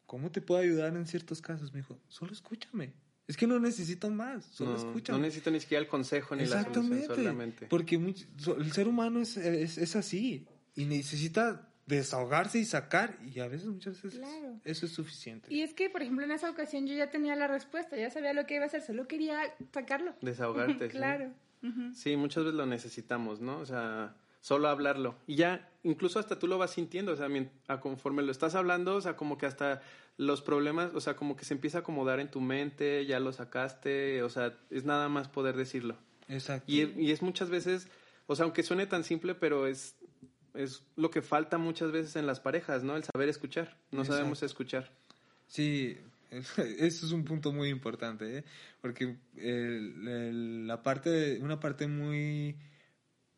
¿cómo 0.05 0.31
te 0.31 0.41
puedo 0.41 0.61
ayudar 0.61 0.95
en 0.95 1.05
ciertos 1.07 1.41
casos? 1.41 1.71
Me 1.73 1.79
dijo, 1.79 1.99
solo 2.07 2.33
escúchame. 2.33 2.93
Es 3.27 3.37
que 3.37 3.47
no 3.47 3.59
necesito 3.59 4.09
más, 4.09 4.43
solo 4.45 4.71
no, 4.71 4.77
escúchame. 4.77 5.17
no 5.19 5.23
necesito 5.25 5.51
ni 5.51 5.59
siquiera 5.61 5.81
el 5.81 5.87
consejo 5.87 6.35
ni 6.35 6.41
la 6.45 6.63
solución 6.63 6.85
Exactamente, 6.85 7.15
solamente. 7.15 7.67
porque 7.67 7.95
el 7.95 8.71
ser 8.73 8.87
humano 8.89 9.21
es, 9.21 9.37
es, 9.37 9.77
es 9.77 9.95
así 9.95 10.47
y 10.75 10.83
necesita 10.85 11.70
desahogarse 11.85 12.59
y 12.59 12.65
sacar 12.65 13.17
y 13.23 13.39
a 13.39 13.47
veces, 13.47 13.67
muchas 13.67 14.01
veces, 14.01 14.19
Claro. 14.19 14.59
eso 14.63 14.85
es 14.85 14.91
suficiente. 14.93 15.53
Y 15.53 15.61
es 15.61 15.73
que, 15.73 15.89
por 15.89 16.01
ejemplo, 16.01 16.23
en 16.25 16.31
esa 16.31 16.49
ocasión 16.49 16.87
yo 16.87 16.93
ya 16.95 17.09
tenía 17.11 17.35
la 17.35 17.47
respuesta, 17.47 17.97
ya 17.97 18.09
sabía 18.09 18.33
lo 18.33 18.45
que 18.45 18.55
iba 18.55 18.63
a 18.63 18.67
hacer, 18.67 18.81
solo 18.81 19.07
quería 19.07 19.39
sacarlo. 19.73 20.13
Desahogarte. 20.21 20.85
sí. 20.89 20.97
claro. 20.97 21.31
Ujú. 21.63 21.93
Sí, 21.93 22.15
muchas 22.15 22.43
veces 22.43 22.55
lo 22.57 22.65
necesitamos, 22.65 23.39
¿no? 23.41 23.59
O 23.59 23.65
sea, 23.65 24.15
solo 24.39 24.67
hablarlo. 24.69 25.15
Y 25.27 25.35
ya, 25.35 25.69
incluso 25.83 26.17
hasta 26.19 26.39
tú 26.39 26.47
lo 26.47 26.57
vas 26.57 26.71
sintiendo, 26.71 27.11
o 27.11 27.15
sea, 27.15 27.27
a 27.67 27.79
conforme 27.81 28.23
lo 28.23 28.31
estás 28.31 28.55
hablando, 28.55 28.95
o 28.95 29.01
sea, 29.01 29.15
como 29.15 29.37
que 29.37 29.45
hasta 29.45 29.81
los 30.17 30.41
problemas, 30.41 30.91
o 30.95 30.99
sea, 31.01 31.15
como 31.15 31.35
que 31.35 31.45
se 31.45 31.53
empieza 31.53 31.79
a 31.79 31.81
acomodar 31.81 32.19
en 32.19 32.29
tu 32.31 32.41
mente, 32.41 33.05
ya 33.05 33.19
lo 33.19 33.31
sacaste, 33.33 34.23
o 34.23 34.29
sea, 34.29 34.57
es 34.69 34.85
nada 34.85 35.09
más 35.09 35.27
poder 35.27 35.55
decirlo. 35.55 35.97
Exacto. 36.27 36.71
Y, 36.71 36.81
y 36.99 37.11
es 37.11 37.21
muchas 37.21 37.49
veces, 37.49 37.87
o 38.27 38.35
sea, 38.35 38.43
aunque 38.45 38.63
suene 38.63 38.87
tan 38.87 39.03
simple, 39.03 39.35
pero 39.35 39.67
es, 39.67 39.95
es 40.53 40.83
lo 40.95 41.09
que 41.11 41.21
falta 41.21 41.57
muchas 41.57 41.91
veces 41.91 42.15
en 42.15 42.25
las 42.27 42.39
parejas, 42.39 42.83
¿no? 42.83 42.95
El 42.97 43.03
saber 43.03 43.29
escuchar. 43.29 43.77
No 43.91 43.99
Exacto. 44.01 44.13
sabemos 44.17 44.43
escuchar. 44.43 44.91
Sí, 45.47 45.97
eso 46.31 47.05
es 47.05 47.11
un 47.11 47.23
punto 47.25 47.51
muy 47.51 47.69
importante, 47.69 48.37
¿eh? 48.39 48.43
porque 48.81 49.17
el- 49.35 50.07
el- 50.07 50.67
la 50.67 50.81
parte, 50.83 51.39
una 51.41 51.59
parte 51.59 51.87
muy, 51.87 52.55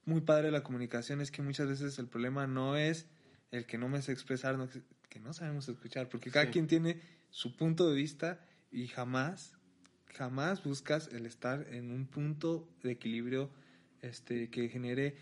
muy 0.06 0.22
padre 0.22 0.46
de 0.48 0.52
la 0.52 0.64
comunicación 0.64 1.22
es 1.22 1.32
que 1.32 1.42
muchas 1.42 1.68
veces 1.68 1.98
el 2.00 2.08
problema 2.08 2.46
no 2.48 2.78
es 2.78 3.08
el 3.52 3.66
que 3.66 3.78
no 3.78 3.88
me 3.90 4.02
sé 4.02 4.12
expresar, 4.12 4.58
no, 4.58 4.68
que 5.10 5.20
no 5.20 5.34
sabemos 5.34 5.68
escuchar, 5.70 6.10
porque 6.10 6.32
cada 6.32 6.46
Sí. 6.46 6.52
quien 6.52 6.68
tiene 6.68 7.00
su 7.30 7.56
punto 7.56 7.90
de 7.90 7.96
vista 7.96 8.40
y 8.72 8.88
jamás, 8.88 9.54
jamás 10.14 10.64
buscas 10.64 11.08
el 11.14 11.26
estar 11.26 11.68
en 11.72 11.92
un 11.92 12.06
punto 12.08 12.68
de 12.84 12.92
equilibrio 12.92 13.50
este, 14.02 14.50
que 14.50 14.70
genere 14.70 15.16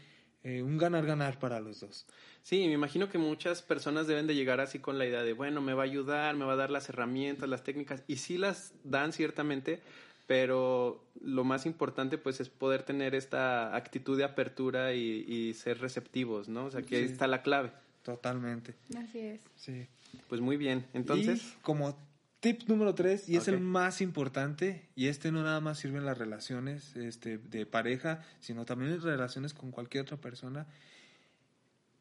eh, 0.44 0.62
un 0.62 0.78
ganar-ganar 0.78 1.40
para 1.40 1.60
los 1.60 1.80
dos. 1.80 2.06
Sí, 2.44 2.66
me 2.68 2.74
imagino 2.74 3.10
que 3.10 3.18
muchas 3.18 3.62
personas 3.62 4.08
deben 4.08 4.26
de 4.26 4.34
llegar 4.36 4.60
así 4.60 4.80
con 4.80 4.98
la 4.98 5.06
idea 5.06 5.24
de, 5.24 5.34
bueno, 5.34 5.62
me 5.62 5.74
va 5.74 5.84
a 5.84 5.86
ayudar, 5.86 6.36
me 6.36 6.46
va 6.46 6.54
a 6.54 6.56
dar 6.56 6.72
las 6.72 6.90
herramientas, 6.90 7.48
las 7.48 7.64
técnicas, 7.64 8.04
y 8.08 8.16
sí 8.18 8.38
las 8.38 8.74
dan 8.84 9.14
ciertamente, 9.14 9.80
pero 10.26 11.04
lo 11.22 11.44
más 11.44 11.66
importante 11.66 12.18
pues 12.18 12.40
es 12.40 12.50
poder 12.50 12.84
tener 12.84 13.14
esta 13.14 13.76
actitud 13.76 14.18
de 14.18 14.24
apertura 14.24 14.94
y, 14.94 15.26
y 15.28 15.54
ser 15.54 15.80
receptivos, 15.80 16.50
¿no? 16.50 16.66
O 16.66 16.72
sea, 16.72 16.82
que 16.82 16.96
ahí 16.98 17.04
está 17.04 17.28
la 17.28 17.44
clave. 17.44 17.72
Totalmente, 18.04 18.74
Así 18.98 19.20
es. 19.20 19.42
sí. 19.56 19.88
Pues 20.28 20.42
muy 20.42 20.58
bien, 20.58 20.86
entonces... 20.94 21.42
Y 21.42 21.62
como 21.62 21.96
tip 22.42 22.64
número 22.68 22.94
tres, 22.94 23.30
y 23.30 23.38
es 23.38 23.44
Ok. 23.44 23.48
el 23.54 23.60
más 23.62 24.02
importante, 24.02 24.90
y 24.96 25.08
este 25.08 25.32
no 25.32 25.42
nada 25.44 25.62
más 25.62 25.80
sirve 25.80 26.00
en 26.00 26.06
las 26.06 26.18
relaciones 26.18 26.96
este, 26.98 27.38
de 27.38 27.66
pareja, 27.66 28.22
sino 28.42 28.66
también 28.66 28.92
en 28.92 29.02
relaciones 29.02 29.54
con 29.54 29.72
cualquier 29.72 30.02
otra 30.04 30.18
persona, 30.18 30.68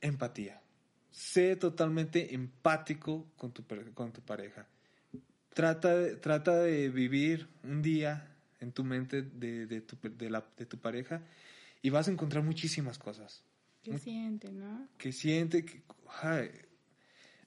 empatía. 0.01 0.61
Sé 1.11 1.57
totalmente 1.57 2.35
empático 2.35 3.27
con 3.37 3.53
tu, 3.53 3.65
con 3.95 4.13
tu 4.13 4.21
pareja. 4.23 4.67
Trata, 5.53 5.97
de- 5.97 6.17
trata 6.17 6.57
de 6.63 6.89
vivir 6.89 7.49
un 7.65 7.83
día 7.83 8.27
en 8.61 8.73
tu 8.73 8.85
mente 8.85 9.23
de, 9.23 9.67
de 9.67 9.81
tu, 9.81 9.97
de, 10.03 10.31
la, 10.31 10.45
de 10.57 10.67
tu 10.67 10.79
pareja 10.79 11.23
y 11.83 11.91
vas 11.91 12.09
a 12.09 12.13
encontrar 12.13 12.45
muchísimas 12.45 12.99
cosas 12.99 13.43
¿Qué 13.83 13.99
siente, 13.99 14.53
no? 14.53 14.87
que 14.99 15.13
siente 15.13 15.65
que 15.65 15.83
ay, 16.23 16.51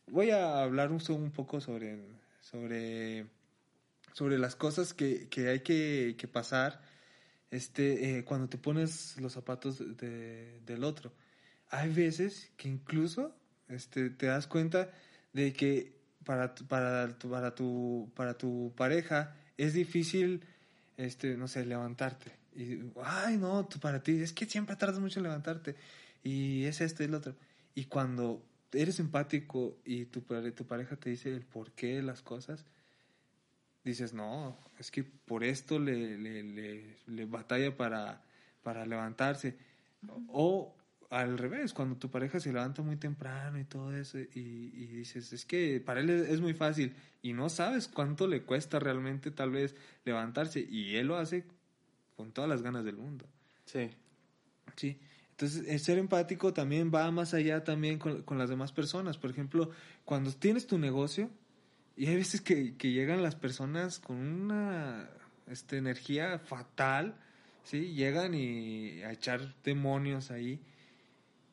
voy 0.07 0.31
a 0.31 0.61
hablar 0.63 0.91
un, 0.91 0.99
un 1.09 1.31
poco 1.31 1.61
sobre 1.61 1.97
sobre 2.43 3.25
sobre 4.13 4.37
las 4.37 4.55
cosas 4.55 4.93
que, 4.93 5.27
que 5.29 5.49
hay 5.49 5.61
que, 5.61 6.15
que 6.17 6.27
pasar 6.27 6.81
este 7.49 8.19
eh, 8.19 8.23
cuando 8.25 8.47
te 8.47 8.57
pones 8.59 9.15
los 9.19 9.33
zapatos 9.33 9.79
de- 9.97 10.59
del 10.65 10.83
otro 10.83 11.11
hay 11.69 11.91
veces 11.91 12.51
que 12.57 12.67
incluso 12.67 13.35
este 13.69 14.09
te 14.11 14.27
das 14.27 14.45
cuenta 14.47 14.91
de 15.31 15.53
que 15.53 15.95
para 16.25 16.53
para 16.53 17.17
para 17.17 17.55
tu 17.55 18.11
para 18.15 18.37
tu 18.37 18.73
pareja 18.75 19.35
es 19.57 19.73
difícil 19.73 20.45
este 20.97 21.37
no 21.37 21.47
sé 21.47 21.65
levantarte 21.65 22.31
y 22.55 22.79
ay 23.03 23.37
no 23.37 23.65
tú 23.65 23.79
para 23.79 24.03
ti 24.03 24.11
es 24.21 24.33
que 24.33 24.45
siempre 24.45 24.75
tardas 24.75 24.99
mucho 24.99 25.19
en 25.19 25.23
levantarte 25.23 25.75
y 26.23 26.65
es 26.65 26.81
esto 26.81 27.03
y 27.03 27.07
lo 27.07 27.17
otro. 27.17 27.35
Y 27.75 27.85
cuando 27.85 28.45
eres 28.73 28.99
empático 28.99 29.77
y 29.85 30.05
tu, 30.05 30.21
tu 30.21 30.65
pareja 30.65 30.95
te 30.95 31.09
dice 31.09 31.29
el 31.29 31.45
por 31.45 31.71
qué 31.71 31.95
de 31.95 32.03
las 32.03 32.21
cosas, 32.21 32.65
dices, 33.83 34.13
no, 34.13 34.57
es 34.79 34.91
que 34.91 35.03
por 35.03 35.43
esto 35.43 35.79
le, 35.79 36.17
le, 36.17 36.97
le, 37.05 37.25
batalla 37.25 37.75
para, 37.75 38.21
para 38.61 38.85
levantarse. 38.85 39.57
O 40.29 40.75
al 41.09 41.37
revés, 41.37 41.73
cuando 41.73 41.95
tu 41.97 42.09
pareja 42.09 42.39
se 42.39 42.51
levanta 42.51 42.81
muy 42.81 42.95
temprano 42.95 43.59
y 43.59 43.65
todo 43.65 43.95
eso, 43.95 44.19
y, 44.19 44.29
y, 44.33 44.87
dices, 44.87 45.31
es 45.33 45.45
que 45.45 45.79
para 45.79 45.99
él 45.99 46.09
es, 46.09 46.41
muy 46.41 46.53
fácil, 46.53 46.95
y 47.21 47.33
no 47.33 47.49
sabes 47.49 47.87
cuánto 47.87 48.27
le 48.27 48.41
cuesta 48.41 48.79
realmente 48.79 49.31
tal 49.31 49.51
vez 49.51 49.75
levantarse, 50.05 50.61
y 50.61 50.95
él 50.95 51.07
lo 51.07 51.17
hace 51.17 51.45
con 52.15 52.31
todas 52.31 52.49
las 52.49 52.61
ganas 52.61 52.83
del 52.83 52.97
mundo. 52.97 53.25
Sí. 53.65 53.89
Sí. 54.75 54.99
Entonces, 55.33 55.67
el 55.67 55.79
ser 55.79 55.97
empático 55.97 56.53
también 56.53 56.91
va 56.93 57.09
más 57.11 57.33
allá 57.33 57.63
también 57.63 57.97
con, 57.97 58.21
con 58.21 58.37
las 58.37 58.49
demás 58.49 58.71
personas. 58.71 59.17
Por 59.17 59.31
ejemplo, 59.31 59.71
cuando 60.05 60.31
tienes 60.31 60.67
tu 60.67 60.77
negocio, 60.77 61.29
y 61.95 62.07
hay 62.07 62.15
veces 62.15 62.41
que, 62.41 62.75
que 62.75 62.91
llegan 62.91 63.21
las 63.23 63.35
personas 63.35 63.99
con 63.99 64.17
una 64.17 65.09
este, 65.47 65.77
energía 65.77 66.39
fatal, 66.39 67.15
¿sí? 67.63 67.93
Llegan 67.93 68.33
y 68.33 69.01
a 69.03 69.11
echar 69.11 69.55
demonios 69.63 70.31
ahí. 70.31 70.59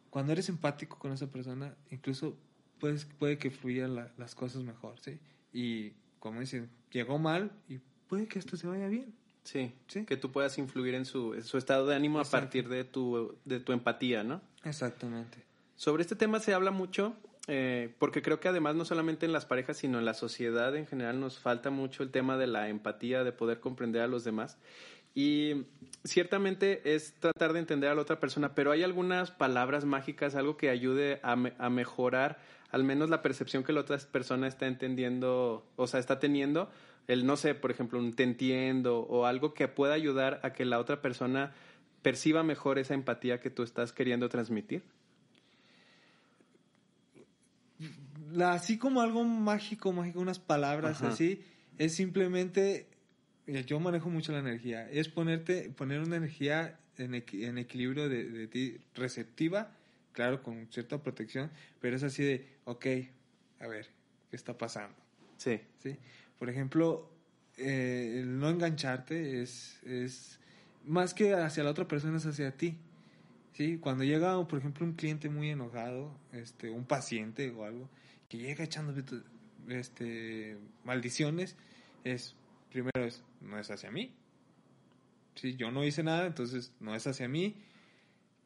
Cuando 0.09 0.33
eres 0.33 0.49
empático 0.49 0.99
con 0.99 1.13
esa 1.13 1.31
persona, 1.31 1.75
incluso 1.91 2.37
puedes, 2.79 3.05
puede 3.05 3.39
que 3.39 3.51
fluyan 3.51 3.95
las 3.95 4.35
cosas 4.35 4.63
mejor, 4.63 4.99
¿sí? 5.01 5.21
Y 5.53 5.93
como 6.19 6.41
dicen, 6.41 6.71
llegó 6.91 7.19
mal 7.19 7.53
y 7.69 7.79
puede 8.09 8.27
que 8.27 8.39
esto 8.39 8.57
se 8.57 8.67
vaya 8.67 8.89
bien. 8.89 9.15
Sí, 9.51 9.73
¿Sí? 9.89 10.05
que 10.05 10.17
tú 10.17 10.31
puedas 10.31 10.59
influir 10.59 10.95
en 10.95 11.05
su, 11.05 11.43
su 11.43 11.59
estado 11.59 11.85
de 11.89 11.97
ánimo 11.97 12.21
a 12.21 12.25
partir 12.25 12.69
de 12.69 12.85
tu, 12.85 13.37
de 13.45 13.59
tu 13.59 13.73
empatía, 13.73 14.23
¿no? 14.23 14.41
Exactamente. 14.63 15.39
Sobre 15.75 16.03
este 16.03 16.15
tema 16.15 16.39
se 16.39 16.55
habla 16.55 16.71
mucho 16.71 17.17
eh, 17.49 17.93
porque 17.99 18.23
creo 18.23 18.39
que 18.39 18.47
además 18.47 18.77
no 18.77 18.85
solamente 18.85 19.27
en 19.27 19.33
las 19.33 19.47
parejas, 19.47 19.79
sino 19.79 19.99
en 19.99 20.05
la 20.05 20.15
sociedad 20.15 20.77
en 20.77 20.87
general 20.87 21.19
nos 21.19 21.41
falta 21.41 21.71
mucho 21.71 22.05
el 22.05 22.13
tema 22.13 22.37
de 22.37 22.47
la 22.47 22.69
empatía, 22.69 23.25
de 23.25 23.33
poder 23.33 23.59
comprender 23.59 24.03
a 24.03 24.07
los 24.07 24.23
demás. 24.23 24.57
Y 25.17 25.65
ciertamente 26.05 26.95
es 26.95 27.15
tratar 27.19 27.53
de 27.53 27.59
entender 27.59 27.91
a 27.91 27.97
la 27.97 28.03
otra 28.03 28.21
persona, 28.21 28.55
pero 28.55 28.71
hay 28.71 28.85
algunas 28.85 29.33
palabras 29.33 29.85
mágicas, 29.85 30.37
algo 30.37 30.57
que 30.57 30.71
ayude 30.71 31.19
a, 31.25 31.33
a 31.33 31.71
mejorar 31.71 32.39
al 32.71 32.85
menos 32.85 33.11
la 33.11 33.21
percepción 33.21 33.65
que 33.65 33.73
la 33.73 33.81
otra 33.81 33.99
persona 33.99 34.47
está 34.47 34.67
entendiendo, 34.67 35.67
o 35.77 35.87
sea, 35.87 35.99
está 35.99 36.21
teniendo, 36.21 36.71
el 37.11 37.27
no 37.27 37.37
sé, 37.37 37.57
por 37.57 37.73
ejemplo, 37.73 37.99
un 37.99 38.13
te 38.13 38.23
entiendo 38.23 39.01
o 39.01 39.27
algo 39.27 39.53
que 39.53 39.67
pueda 39.67 39.95
ayudar 39.95 40.39
a 40.45 40.53
que 40.53 40.65
la 40.65 40.79
otra 40.79 41.03
persona 41.03 41.53
perciba 42.03 42.45
mejor 42.45 42.79
esa 42.79 42.95
empatía 42.95 43.41
que 43.41 43.51
tú 43.51 43.65
estás 43.65 43.93
queriendo 43.93 44.29
transmitir. 44.29 44.85
así 48.45 48.79
como 48.79 49.01
algo 49.01 49.25
mágico, 49.25 49.93
mágico, 49.93 50.21
unas 50.21 50.39
palabras 50.39 51.03
así, 51.03 51.43
es 51.79 51.97
simplemente, 51.97 52.87
eh, 53.49 53.65
yo 53.67 53.81
manejo 53.81 54.09
mucho 54.09 54.31
la 54.31 54.39
energía, 54.39 54.89
es 54.89 55.09
ponerte, 55.09 55.69
poner 55.71 55.99
una 55.99 56.15
energía 56.15 56.79
en, 56.97 57.15
en 57.15 57.59
equilibrio 57.59 58.09
de, 58.09 58.47
ti, 58.47 58.79
receptiva, 58.95 59.73
claro, 60.13 60.45
con 60.45 60.69
cierta 60.71 61.03
protección, 61.03 61.51
pero 61.81 61.97
es 61.97 62.05
así 62.05 62.23
de, 62.23 62.47
ok, 62.67 62.87
a 63.59 63.67
ver, 63.67 63.89
¿qué 64.31 64.37
está 64.37 64.57
pasando? 64.57 64.95
Sí. 65.39 65.59
¿Sí? 65.79 65.97
Por 66.41 66.49
ejemplo, 66.49 67.07
eh, 67.59 68.21
el 68.21 68.39
no 68.39 68.49
engancharte 68.49 69.43
es, 69.43 69.79
es 69.85 70.41
más 70.87 71.13
que 71.13 71.35
hacia 71.35 71.63
la 71.63 71.71
otra 71.71 71.87
persona, 71.87 72.17
es 72.17 72.25
hacia 72.25 72.57
ti. 72.57 72.79
¿Sí? 73.53 73.77
Cuando 73.77 74.05
llega, 74.05 74.49
por 74.49 74.59
ejemplo, 74.59 74.87
un 74.87 74.95
cliente 74.95 75.29
muy 75.29 75.51
enojado, 75.51 76.17
este, 76.33 76.71
un 76.71 76.87
paciente 76.87 77.51
o 77.51 77.65
algo, 77.65 77.91
que 78.31 78.39
llega 78.39 78.65
echando 78.65 78.95
este, 79.69 80.57
maldiciones, 80.83 81.57
es, 82.05 82.35
primero 82.71 83.05
es, 83.05 83.23
no 83.43 83.59
es 83.59 83.71
hacia 83.71 83.91
mí. 83.91 84.15
Si 85.35 85.57
yo 85.57 85.71
no 85.71 85.85
hice 85.85 86.03
nada, 86.03 86.27
entonces 86.27 86.73
no 86.81 86.95
es 86.95 87.07
hacia 87.07 87.29
mí. 87.29 87.55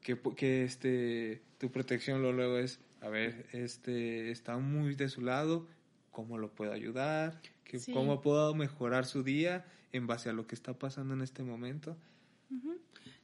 Que, 0.01 0.19
que 0.37 0.65
este, 0.65 1.43
tu 1.59 1.71
protección 1.71 2.23
lo 2.23 2.33
luego 2.33 2.59
es, 2.59 2.81
a 3.01 3.09
ver, 3.09 3.47
este, 3.53 4.33
está 4.33 4.59
muy 4.59 4.97
de 4.97 5.09
su 5.09 5.21
lado, 5.21 5.69
¿cómo 6.15 6.39
lo 6.39 6.51
puedo 6.55 6.73
ayudar? 6.73 7.43
Que, 7.65 7.79
¿Cómo 7.93 8.23
puedo 8.23 8.55
mejorar 8.55 9.05
su 9.05 9.23
día 9.23 9.67
en 9.93 10.07
base 10.07 10.31
a 10.31 10.33
lo 10.33 10.47
que 10.47 10.55
está 10.55 10.79
pasando 10.79 11.13
en 11.13 11.21
este 11.21 11.43
momento? 11.43 11.97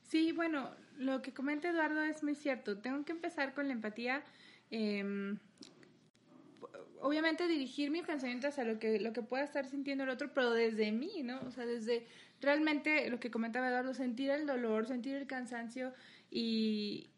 Sí, 0.02 0.32
bueno, 0.32 0.70
lo 0.98 1.22
que 1.22 1.32
comenta 1.32 1.70
Eduardo 1.70 2.02
es 2.02 2.22
muy 2.22 2.34
cierto. 2.34 2.78
Tengo 2.78 3.04
que 3.04 3.12
empezar 3.12 3.54
con 3.54 3.68
la 3.68 3.72
empatía. 3.72 4.22
Eh, 4.70 5.36
obviamente 7.00 7.48
dirigir 7.48 7.90
mi 7.90 8.02
pensamiento 8.02 8.48
hacia 8.48 8.64
lo 8.64 8.78
que, 8.78 9.00
lo 9.00 9.12
que 9.12 9.22
pueda 9.22 9.44
estar 9.44 9.66
sintiendo 9.66 10.04
el 10.04 10.10
otro, 10.10 10.32
pero 10.34 10.52
desde 10.52 10.92
mí, 10.92 11.22
¿no? 11.22 11.40
O 11.46 11.50
sea, 11.50 11.66
desde 11.66 12.06
realmente 12.40 13.08
lo 13.10 13.20
que 13.20 13.30
comentaba 13.30 13.68
Eduardo, 13.68 13.94
sentir 13.94 14.30
el 14.30 14.46
dolor, 14.46 14.86
sentir 14.86 15.16
el 15.16 15.26
cansancio 15.26 15.92
y, 16.30 17.10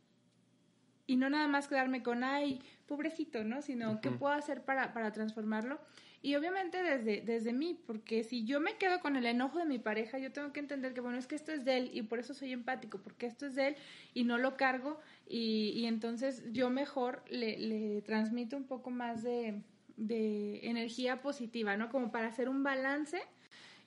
y 1.07 1.17
no 1.17 1.29
nada 1.31 1.49
más 1.49 1.69
quedarme 1.69 2.03
con, 2.03 2.25
ay, 2.25 2.61
pobrecito, 2.87 3.45
¿no? 3.45 3.63
Sino 3.63 4.01
qué 4.01 4.11
puedo 4.11 4.33
hacer 4.33 4.65
para, 4.65 4.93
para 4.93 5.13
transformarlo. 5.13 5.81
Y 6.25 6.37
obviamente 6.37 6.83
desde, 6.83 7.21
desde 7.21 7.53
mí, 7.53 7.77
porque 7.87 8.23
si 8.23 8.45
yo 8.45 8.61
me 8.61 8.77
quedo 8.77 9.01
con 9.01 9.17
el 9.17 9.27
enojo 9.27 9.59
de 9.59 9.65
mi 9.65 9.81
pareja, 9.81 10.19
yo 10.19 10.31
tengo 10.31 10.53
que 10.53 10.61
entender 10.61 10.95
que, 10.95 11.01
bueno, 11.01 11.19
es 11.19 11.27
que 11.27 11.35
esto 11.35 11.51
es 11.51 11.65
de 11.65 11.79
él 11.79 11.91
y 11.93 12.03
por 12.03 12.21
eso 12.21 12.33
soy 12.33 12.53
empático, 12.53 12.99
porque 13.03 13.27
esto 13.27 13.47
es 13.47 13.57
de 13.57 13.69
él 13.69 13.77
y 14.15 14.23
no 14.23 14.39
lo 14.39 14.57
cargo 14.57 15.01
y, 15.29 15.73
y 15.75 15.87
entonces 15.87 16.45
yo 16.53 16.71
mejor 16.71 17.25
le, 17.29 17.59
le 17.59 18.03
transmito 18.03 18.57
un 18.57 18.65
poco 18.65 18.91
más 18.91 19.25
de, 19.25 19.63
de 19.97 20.61
energía 20.69 21.23
positiva, 21.23 21.77
¿no? 21.77 21.89
Como 21.91 22.13
para 22.13 22.29
hacer 22.29 22.49
un 22.49 22.63
balance 22.63 23.21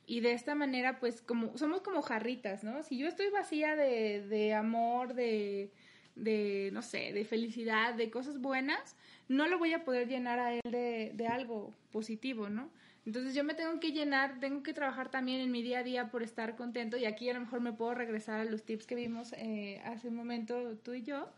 y 0.07 0.19
de 0.19 0.33
esta 0.33 0.55
manera, 0.55 0.99
pues, 0.99 1.21
como 1.21 1.57
somos 1.57 1.81
como 1.81 2.01
jarritas, 2.01 2.63
¿no? 2.63 2.83
Si 2.83 2.97
yo 2.97 3.07
estoy 3.07 3.29
vacía 3.29 3.75
de, 3.75 4.27
de 4.27 4.53
amor, 4.53 5.13
de, 5.13 5.71
de, 6.15 6.69
no 6.73 6.81
sé, 6.81 7.13
de 7.13 7.25
felicidad, 7.25 7.93
de 7.93 8.09
cosas 8.09 8.39
buenas, 8.39 8.95
no 9.27 9.47
lo 9.47 9.57
voy 9.57 9.73
a 9.73 9.83
poder 9.83 10.07
llenar 10.07 10.39
a 10.39 10.53
él 10.53 10.61
de, 10.63 11.11
de 11.13 11.27
algo 11.27 11.73
positivo, 11.91 12.49
¿no? 12.49 12.69
Entonces 13.05 13.35
yo 13.35 13.43
me 13.43 13.53
tengo 13.53 13.79
que 13.79 13.91
llenar, 13.91 14.39
tengo 14.39 14.63
que 14.63 14.73
trabajar 14.73 15.09
también 15.09 15.39
en 15.39 15.51
mi 15.51 15.61
día 15.61 15.79
a 15.79 15.83
día 15.83 16.09
por 16.09 16.23
estar 16.23 16.55
contento 16.55 16.97
y 16.97 17.05
aquí 17.05 17.29
a 17.29 17.33
lo 17.33 17.41
mejor 17.41 17.61
me 17.61 17.71
puedo 17.71 17.93
regresar 17.93 18.39
a 18.39 18.45
los 18.45 18.63
tips 18.63 18.87
que 18.87 18.95
vimos 18.95 19.33
eh, 19.33 19.79
hace 19.85 20.07
un 20.07 20.15
momento 20.15 20.75
tú 20.83 20.93
y 20.93 21.03
yo 21.03 21.29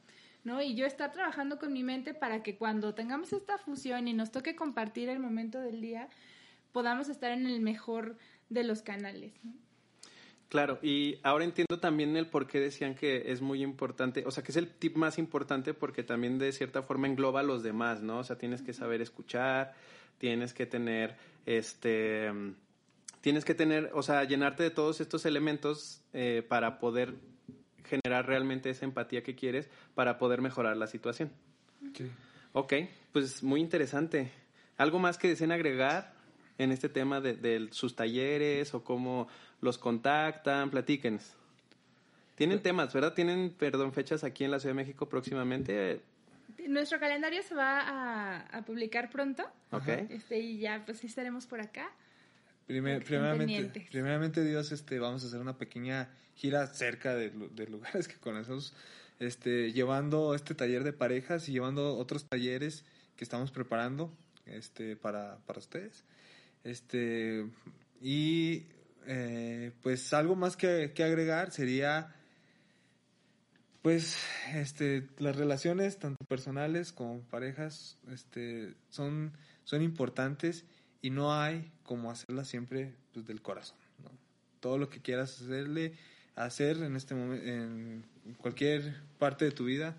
¿no? 0.47 0.61
Y 0.61 0.75
yo 0.75 0.85
estar 0.85 1.11
trabajando 1.11 1.59
con 1.59 1.73
mi 1.73 1.83
mente 1.83 2.13
para 2.13 2.41
que 2.41 2.55
cuando 2.55 2.93
tengamos 2.93 3.33
esta 3.33 3.57
fusión 3.57 4.07
y 4.07 4.13
nos 4.13 4.31
toque 4.31 4.55
compartir 4.55 5.09
el 5.09 5.19
momento 5.19 5.59
del 5.59 5.81
día, 5.81 6.07
podamos 6.71 7.09
estar 7.09 7.31
en 7.31 7.45
el 7.45 7.59
mejor 7.59 8.17
de 8.49 8.63
los 8.63 8.81
canales. 8.81 9.33
Claro, 10.49 10.79
y 10.81 11.19
ahora 11.23 11.43
entiendo 11.43 11.79
también 11.79 12.15
el 12.15 12.27
por 12.27 12.47
qué 12.47 12.61
decían 12.61 12.95
que 12.95 13.31
es 13.31 13.41
muy 13.41 13.61
importante, 13.61 14.23
o 14.25 14.31
sea, 14.31 14.43
que 14.43 14.51
es 14.51 14.57
el 14.57 14.69
tip 14.69 14.95
más 14.95 15.17
importante 15.17 15.73
porque 15.73 16.03
también 16.03 16.39
de 16.39 16.53
cierta 16.53 16.83
forma 16.83 17.07
engloba 17.07 17.41
a 17.41 17.43
los 17.43 17.63
demás, 17.63 18.01
¿no? 18.01 18.19
O 18.19 18.23
sea, 18.23 18.37
tienes 18.37 18.61
que 18.61 18.71
saber 18.71 19.01
escuchar, 19.01 19.73
tienes 20.19 20.53
que 20.53 20.65
tener, 20.65 21.17
este, 21.45 22.31
tienes 23.19 23.43
que 23.43 23.55
tener, 23.55 23.91
o 23.93 24.01
sea, 24.03 24.23
llenarte 24.23 24.63
de 24.63 24.71
todos 24.71 25.01
estos 25.01 25.25
elementos 25.25 26.01
eh, 26.13 26.45
para 26.47 26.79
poder 26.79 27.15
generar 27.83 28.25
realmente 28.25 28.69
esa 28.69 28.85
empatía 28.85 29.23
que 29.23 29.35
quieres 29.35 29.69
para 29.95 30.17
poder 30.17 30.41
mejorar 30.41 30.77
la 30.77 30.87
situación. 30.87 31.29
Sí. 31.93 32.09
Ok, 32.53 32.73
pues 33.11 33.43
muy 33.43 33.59
interesante. 33.59 34.31
¿Algo 34.77 34.99
más 34.99 35.17
que 35.17 35.27
deseen 35.27 35.51
agregar 35.51 36.16
en 36.57 36.71
este 36.71 36.89
tema 36.89 37.21
de, 37.21 37.67
sus 37.71 37.95
talleres 37.95 38.73
o 38.73 38.83
cómo 38.83 39.27
los 39.61 39.77
contactan? 39.77 40.69
Platíquenos. 40.69 41.33
Tienen 42.35 42.61
temas, 42.61 42.93
¿verdad? 42.93 43.13
Tienen, 43.13 43.49
perdón, 43.49 43.93
fechas 43.93 44.23
aquí 44.23 44.43
en 44.43 44.51
la 44.51 44.59
Ciudad 44.59 44.75
de 44.75 44.83
México 44.83 45.09
próximamente. 45.09 46.01
Nuestro 46.67 46.99
calendario 46.99 47.41
se 47.41 47.55
va 47.55 47.81
a, 47.81 48.39
a 48.57 48.61
publicar 48.63 49.09
pronto. 49.09 49.43
Ok. 49.71 49.87
Este, 50.09 50.39
y 50.39 50.59
ya 50.59 50.83
pues 50.85 51.03
estaremos 51.03 51.47
por 51.47 51.61
acá 51.61 51.91
primeramente, 52.67 53.87
primeramente 53.89 54.43
Dios, 54.43 54.71
este, 54.71 54.99
vamos 54.99 55.23
a 55.23 55.27
hacer 55.27 55.39
una 55.39 55.57
pequeña 55.57 56.09
gira 56.35 56.67
cerca 56.67 57.15
de, 57.15 57.31
lugares 57.67 58.07
que 58.07 58.15
conocemos, 58.15 58.73
este, 59.19 59.71
llevando 59.71 60.35
este 60.35 60.53
taller 60.53 60.83
de 60.83 60.93
parejas 60.93 61.47
y 61.47 61.53
llevando 61.53 61.97
otros 61.97 62.25
talleres 62.25 62.83
que 63.15 63.23
estamos 63.23 63.51
preparando, 63.51 64.13
este, 64.45 64.95
para, 64.95 65.37
para 65.45 65.59
ustedes, 65.59 66.03
este, 66.67 67.49
y 68.01 68.65
eh, 69.05 69.71
pues 69.81 70.13
algo 70.13 70.35
más 70.35 70.57
que, 70.57 70.91
que, 70.93 71.03
agregar 71.03 71.51
sería, 71.51 72.13
pues, 73.81 74.17
este, 74.53 75.07
las 75.17 75.37
relaciones 75.37 75.97
tanto 75.97 76.25
personales 76.25 76.91
como 76.91 77.21
parejas, 77.21 77.97
este, 78.11 78.75
son, 78.89 79.31
son 79.63 79.81
importantes 79.81 80.65
y 81.01 81.09
no 81.09 81.33
hay 81.33 81.71
como 81.83 82.11
hacerla 82.11 82.43
siempre 82.43 82.93
pues, 83.13 83.25
del 83.25 83.41
corazón. 83.41 83.77
Todo 84.59 84.77
lo 84.77 84.89
que 84.89 84.99
quieras 84.99 85.41
hacerle, 85.41 85.93
hacer 86.35 86.83
en 86.83 86.97
este 86.97 87.15
momento, 87.15 87.45
en 87.45 88.03
cualquier 88.39 88.93
parte 89.19 89.45
de 89.45 89.51
tu 89.51 89.65
vida, 89.65 89.95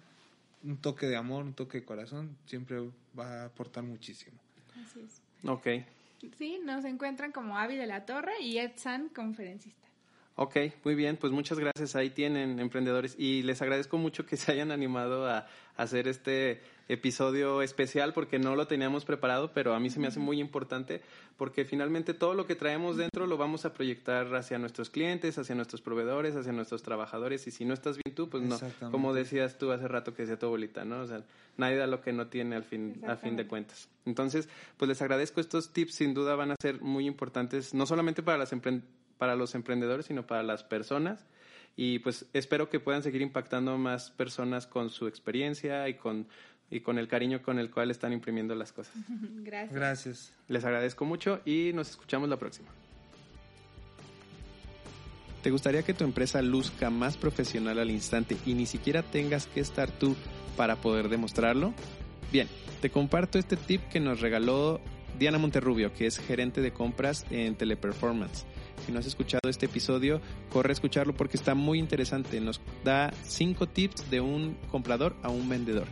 un 0.63 0.77
toque 0.77 1.07
de 1.07 1.17
amor, 1.17 1.45
un 1.45 1.55
toque 1.55 1.79
de 1.79 1.85
corazón, 1.87 2.37
siempre 2.45 2.79
va 3.19 3.43
a 3.43 3.45
aportar 3.47 3.85
muchísimo. 3.85 4.39
Así 4.85 5.01
es. 5.01 5.23
Ok. 5.49 5.67
Sí, 6.37 6.61
nos 6.65 6.85
encuentran 6.85 7.33
como 7.33 7.59
Avi 7.59 7.77
de 7.77 7.87
la 7.87 8.05
Torre 8.05 8.41
y 8.41 8.59
Ed 8.59 8.73
San, 8.77 9.09
conferencista. 9.09 9.89
Ok, 10.41 10.57
muy 10.85 10.95
bien, 10.95 11.17
pues 11.17 11.33
muchas 11.33 11.59
gracias. 11.59 11.97
Ahí 11.97 12.11
tienen 12.11 12.61
emprendedores 12.61 13.17
y 13.19 13.43
les 13.43 13.61
agradezco 13.61 13.99
mucho 13.99 14.25
que 14.25 14.37
se 14.37 14.53
hayan 14.53 14.71
animado 14.71 15.29
a, 15.29 15.47
hacer 15.77 16.07
este 16.09 16.61
episodio 16.89 17.61
especial 17.63 18.15
porque 18.15 18.39
no 18.39 18.57
lo 18.57 18.67
teníamos 18.67 19.05
preparado, 19.05 19.53
pero 19.53 19.75
a 19.75 19.81
mí 19.81 19.91
se 19.91 20.01
me 20.01 20.07
hace 20.09 20.19
muy 20.19 20.41
importante 20.41 21.03
porque 21.37 21.65
finalmente 21.65 22.15
todo 22.15 22.35
lo 22.35 22.47
que 22.47 22.55
traemos 22.55 22.97
dentro 22.97 23.27
lo 23.27 23.37
vamos 23.37 23.65
a 23.65 23.75
proyectar 23.75 24.35
hacia 24.35 24.59
nuestros 24.59 24.89
clientes, 24.89 25.39
hacia 25.39 25.55
nuestros 25.55 25.83
proveedores, 25.83 26.35
hacia 26.35 26.53
nuestros 26.53 26.83
trabajadores 26.83 27.47
y 27.47 27.51
si 27.51 27.65
no 27.65 27.75
estás 27.75 27.99
bien 28.03 28.15
tú, 28.15 28.31
pues 28.31 28.43
no, 28.43 28.59
como 28.91 29.13
decías 29.13 29.59
tú 29.59 29.71
hace 29.71 29.87
rato 29.87 30.15
que 30.15 30.23
decía 30.23 30.39
tu 30.39 30.47
abuelita, 30.47 30.85
¿no? 30.85 31.01
O 31.01 31.07
sea, 31.07 31.23
nadie 31.59 31.77
da 31.77 31.87
lo 31.87 32.01
que 32.01 32.13
no 32.13 32.29
tiene 32.29 32.57
al 32.57 32.65
fin, 32.65 33.03
a 33.07 33.17
fin 33.17 33.37
de 33.37 33.47
cuentas. 33.47 33.89
Entonces, 34.07 34.49
pues 34.79 34.89
les 34.89 35.03
agradezco 35.03 35.41
estos 35.41 35.73
tips, 35.73 35.95
sin 35.95 36.15
duda 36.15 36.35
van 36.37 36.53
a 36.53 36.57
ser 36.61 36.81
muy 36.81 37.07
importantes, 37.07 37.75
no 37.75 37.85
solamente 37.85 38.23
para 38.23 38.39
las 38.39 38.55
para 39.19 39.37
los 39.37 39.55
emprendedores, 39.55 40.07
sino 40.07 40.27
para 40.27 40.43
las 40.43 40.65
personas. 40.65 41.27
Y 41.77 42.01
pues 42.01 42.27
espero 42.33 42.69
que 42.71 42.81
puedan 42.81 43.03
seguir 43.05 43.23
impactando 43.23 43.79
más 43.79 44.11
personas 44.11 44.67
con 44.67 44.91
su 44.91 45.07
experiencia 45.07 45.89
y 45.89 45.95
con, 45.95 46.27
y 46.71 46.81
con 46.81 46.99
el 46.99 47.09
cariño 47.09 47.43
con 47.43 47.59
el 47.59 47.71
cual 47.71 47.91
están 47.91 48.13
imprimiendo 48.13 48.55
las 48.55 48.73
cosas. 48.73 48.95
Gracias. 49.43 49.75
Gracias. 49.75 50.33
Les 50.49 50.65
agradezco 50.65 51.05
mucho 51.05 51.41
y 51.45 51.73
nos 51.75 51.91
escuchamos 51.91 52.29
la 52.29 52.39
próxima. 52.39 52.69
¿Te 55.43 55.51
gustaría 55.51 55.83
que 55.83 55.95
tu 55.95 56.05
empresa 56.05 56.43
luzca 56.43 56.91
más 56.91 57.17
profesional 57.17 57.79
al 57.79 57.91
instante 57.91 58.37
y 58.45 58.55
ni 58.55 58.67
siquiera 58.67 59.03
tengas 59.03 59.47
que 59.47 59.61
estar 59.61 59.91
tú 59.91 60.17
para 60.57 60.77
poder 60.77 61.09
demostrarlo? 61.09 61.73
Bien, 62.33 62.49
te 62.81 62.91
comparto 62.91 63.39
este 63.39 63.57
tip 63.57 63.81
que 63.89 64.01
nos 64.01 64.21
regaló 64.21 64.81
Diana 65.19 65.39
Monterrubio, 65.39 65.93
que 65.93 66.07
es 66.07 66.19
gerente 66.19 66.61
de 66.61 66.73
compras 66.73 67.25
en 67.31 67.55
Teleperformance. 67.55 68.45
Si 68.85 68.93
no 68.93 68.99
has 68.99 69.07
escuchado 69.07 69.49
este 69.49 69.67
episodio, 69.67 70.21
corre 70.51 70.71
a 70.71 70.73
escucharlo 70.73 71.15
porque 71.15 71.37
está 71.37 71.55
muy 71.55 71.79
interesante. 71.79 72.41
Nos 72.41 72.61
da 72.85 73.13
cinco 73.25 73.67
tips 73.67 74.11
de 74.11 74.21
un 74.21 74.57
comprador 74.71 75.15
a 75.23 75.29
un 75.29 75.49
vendedor. 75.49 75.87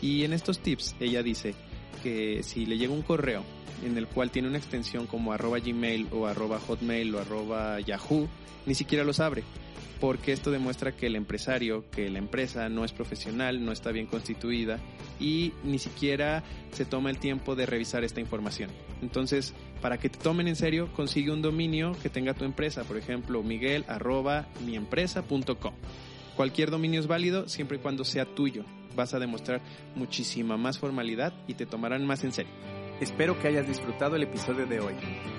Y 0.00 0.24
en 0.24 0.32
estos 0.32 0.60
tips 0.60 0.96
ella 1.00 1.22
dice 1.22 1.54
que 2.02 2.42
si 2.42 2.66
le 2.66 2.78
llega 2.78 2.92
un 2.92 3.02
correo 3.02 3.42
en 3.84 3.96
el 3.96 4.06
cual 4.06 4.30
tiene 4.30 4.48
una 4.48 4.58
extensión 4.58 5.06
como 5.06 5.32
arroba 5.32 5.58
gmail 5.58 6.08
o 6.12 6.26
arroba 6.26 6.58
hotmail 6.58 7.14
o 7.14 7.20
arroba 7.20 7.80
yahoo, 7.80 8.28
ni 8.66 8.74
siquiera 8.74 9.04
los 9.04 9.20
abre 9.20 9.44
porque 10.00 10.32
esto 10.32 10.50
demuestra 10.50 10.92
que 10.92 11.06
el 11.06 11.16
empresario, 11.16 11.84
que 11.90 12.08
la 12.08 12.18
empresa 12.18 12.68
no 12.68 12.84
es 12.84 12.92
profesional, 12.92 13.64
no 13.64 13.72
está 13.72 13.90
bien 13.90 14.06
constituida 14.06 14.78
y 15.18 15.52
ni 15.64 15.78
siquiera 15.78 16.44
se 16.72 16.84
toma 16.84 17.10
el 17.10 17.18
tiempo 17.18 17.56
de 17.56 17.66
revisar 17.66 18.04
esta 18.04 18.20
información. 18.20 18.70
Entonces, 19.02 19.54
para 19.80 19.98
que 19.98 20.08
te 20.08 20.18
tomen 20.18 20.48
en 20.48 20.56
serio, 20.56 20.92
consigue 20.94 21.32
un 21.32 21.42
dominio 21.42 21.92
que 22.02 22.10
tenga 22.10 22.34
tu 22.34 22.44
empresa, 22.44 22.84
por 22.84 22.96
ejemplo, 22.96 23.42
miguel 23.42 23.84
miempresa.com. 24.64 25.74
Cualquier 26.36 26.70
dominio 26.70 27.00
es 27.00 27.08
válido 27.08 27.48
siempre 27.48 27.78
y 27.78 27.80
cuando 27.80 28.04
sea 28.04 28.24
tuyo. 28.24 28.64
Vas 28.94 29.14
a 29.14 29.18
demostrar 29.18 29.60
muchísima 29.94 30.56
más 30.56 30.78
formalidad 30.78 31.32
y 31.46 31.54
te 31.54 31.66
tomarán 31.66 32.06
más 32.06 32.24
en 32.24 32.32
serio. 32.32 32.77
Espero 33.00 33.38
que 33.38 33.46
hayas 33.46 33.68
disfrutado 33.68 34.16
el 34.16 34.24
episodio 34.24 34.66
de 34.66 34.80
hoy. 34.80 34.94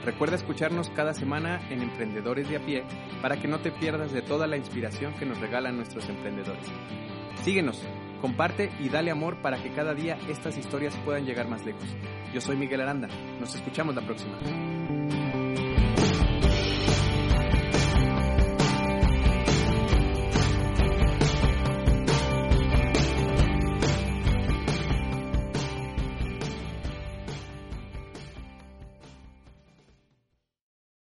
Recuerda 0.06 0.38
escucharnos 0.38 0.90
cada 0.92 1.14
semana 1.14 1.60
en 1.70 1.82
Emprendedores 1.82 2.48
de 2.50 2.56
a 2.56 2.66
pie 2.66 2.84
para 3.22 3.38
que 3.38 3.50
no 3.50 3.60
te 3.60 3.72
pierdas 3.72 4.14
de 4.14 4.22
toda 4.22 4.48
la 4.48 4.56
inspiración 4.56 5.14
que 5.16 5.26
nos 5.26 5.40
regalan 5.40 5.76
nuestros 5.76 6.08
emprendedores. 6.08 6.66
Síguenos, 7.44 7.84
comparte 8.22 8.72
y 8.80 8.88
dale 8.88 9.12
amor 9.12 9.42
para 9.42 9.62
que 9.62 9.72
cada 9.72 9.94
día 9.94 10.18
estas 10.30 10.58
historias 10.58 10.96
puedan 11.04 11.26
llegar 11.26 11.50
más 11.50 11.66
lejos. 11.66 11.84
Yo 12.34 12.40
soy 12.40 12.56
Miguel 12.56 12.82
Aranda. 12.82 13.10
Nos 13.42 13.54
escuchamos 13.56 13.94
la 13.94 14.02
próxima. 14.02 14.38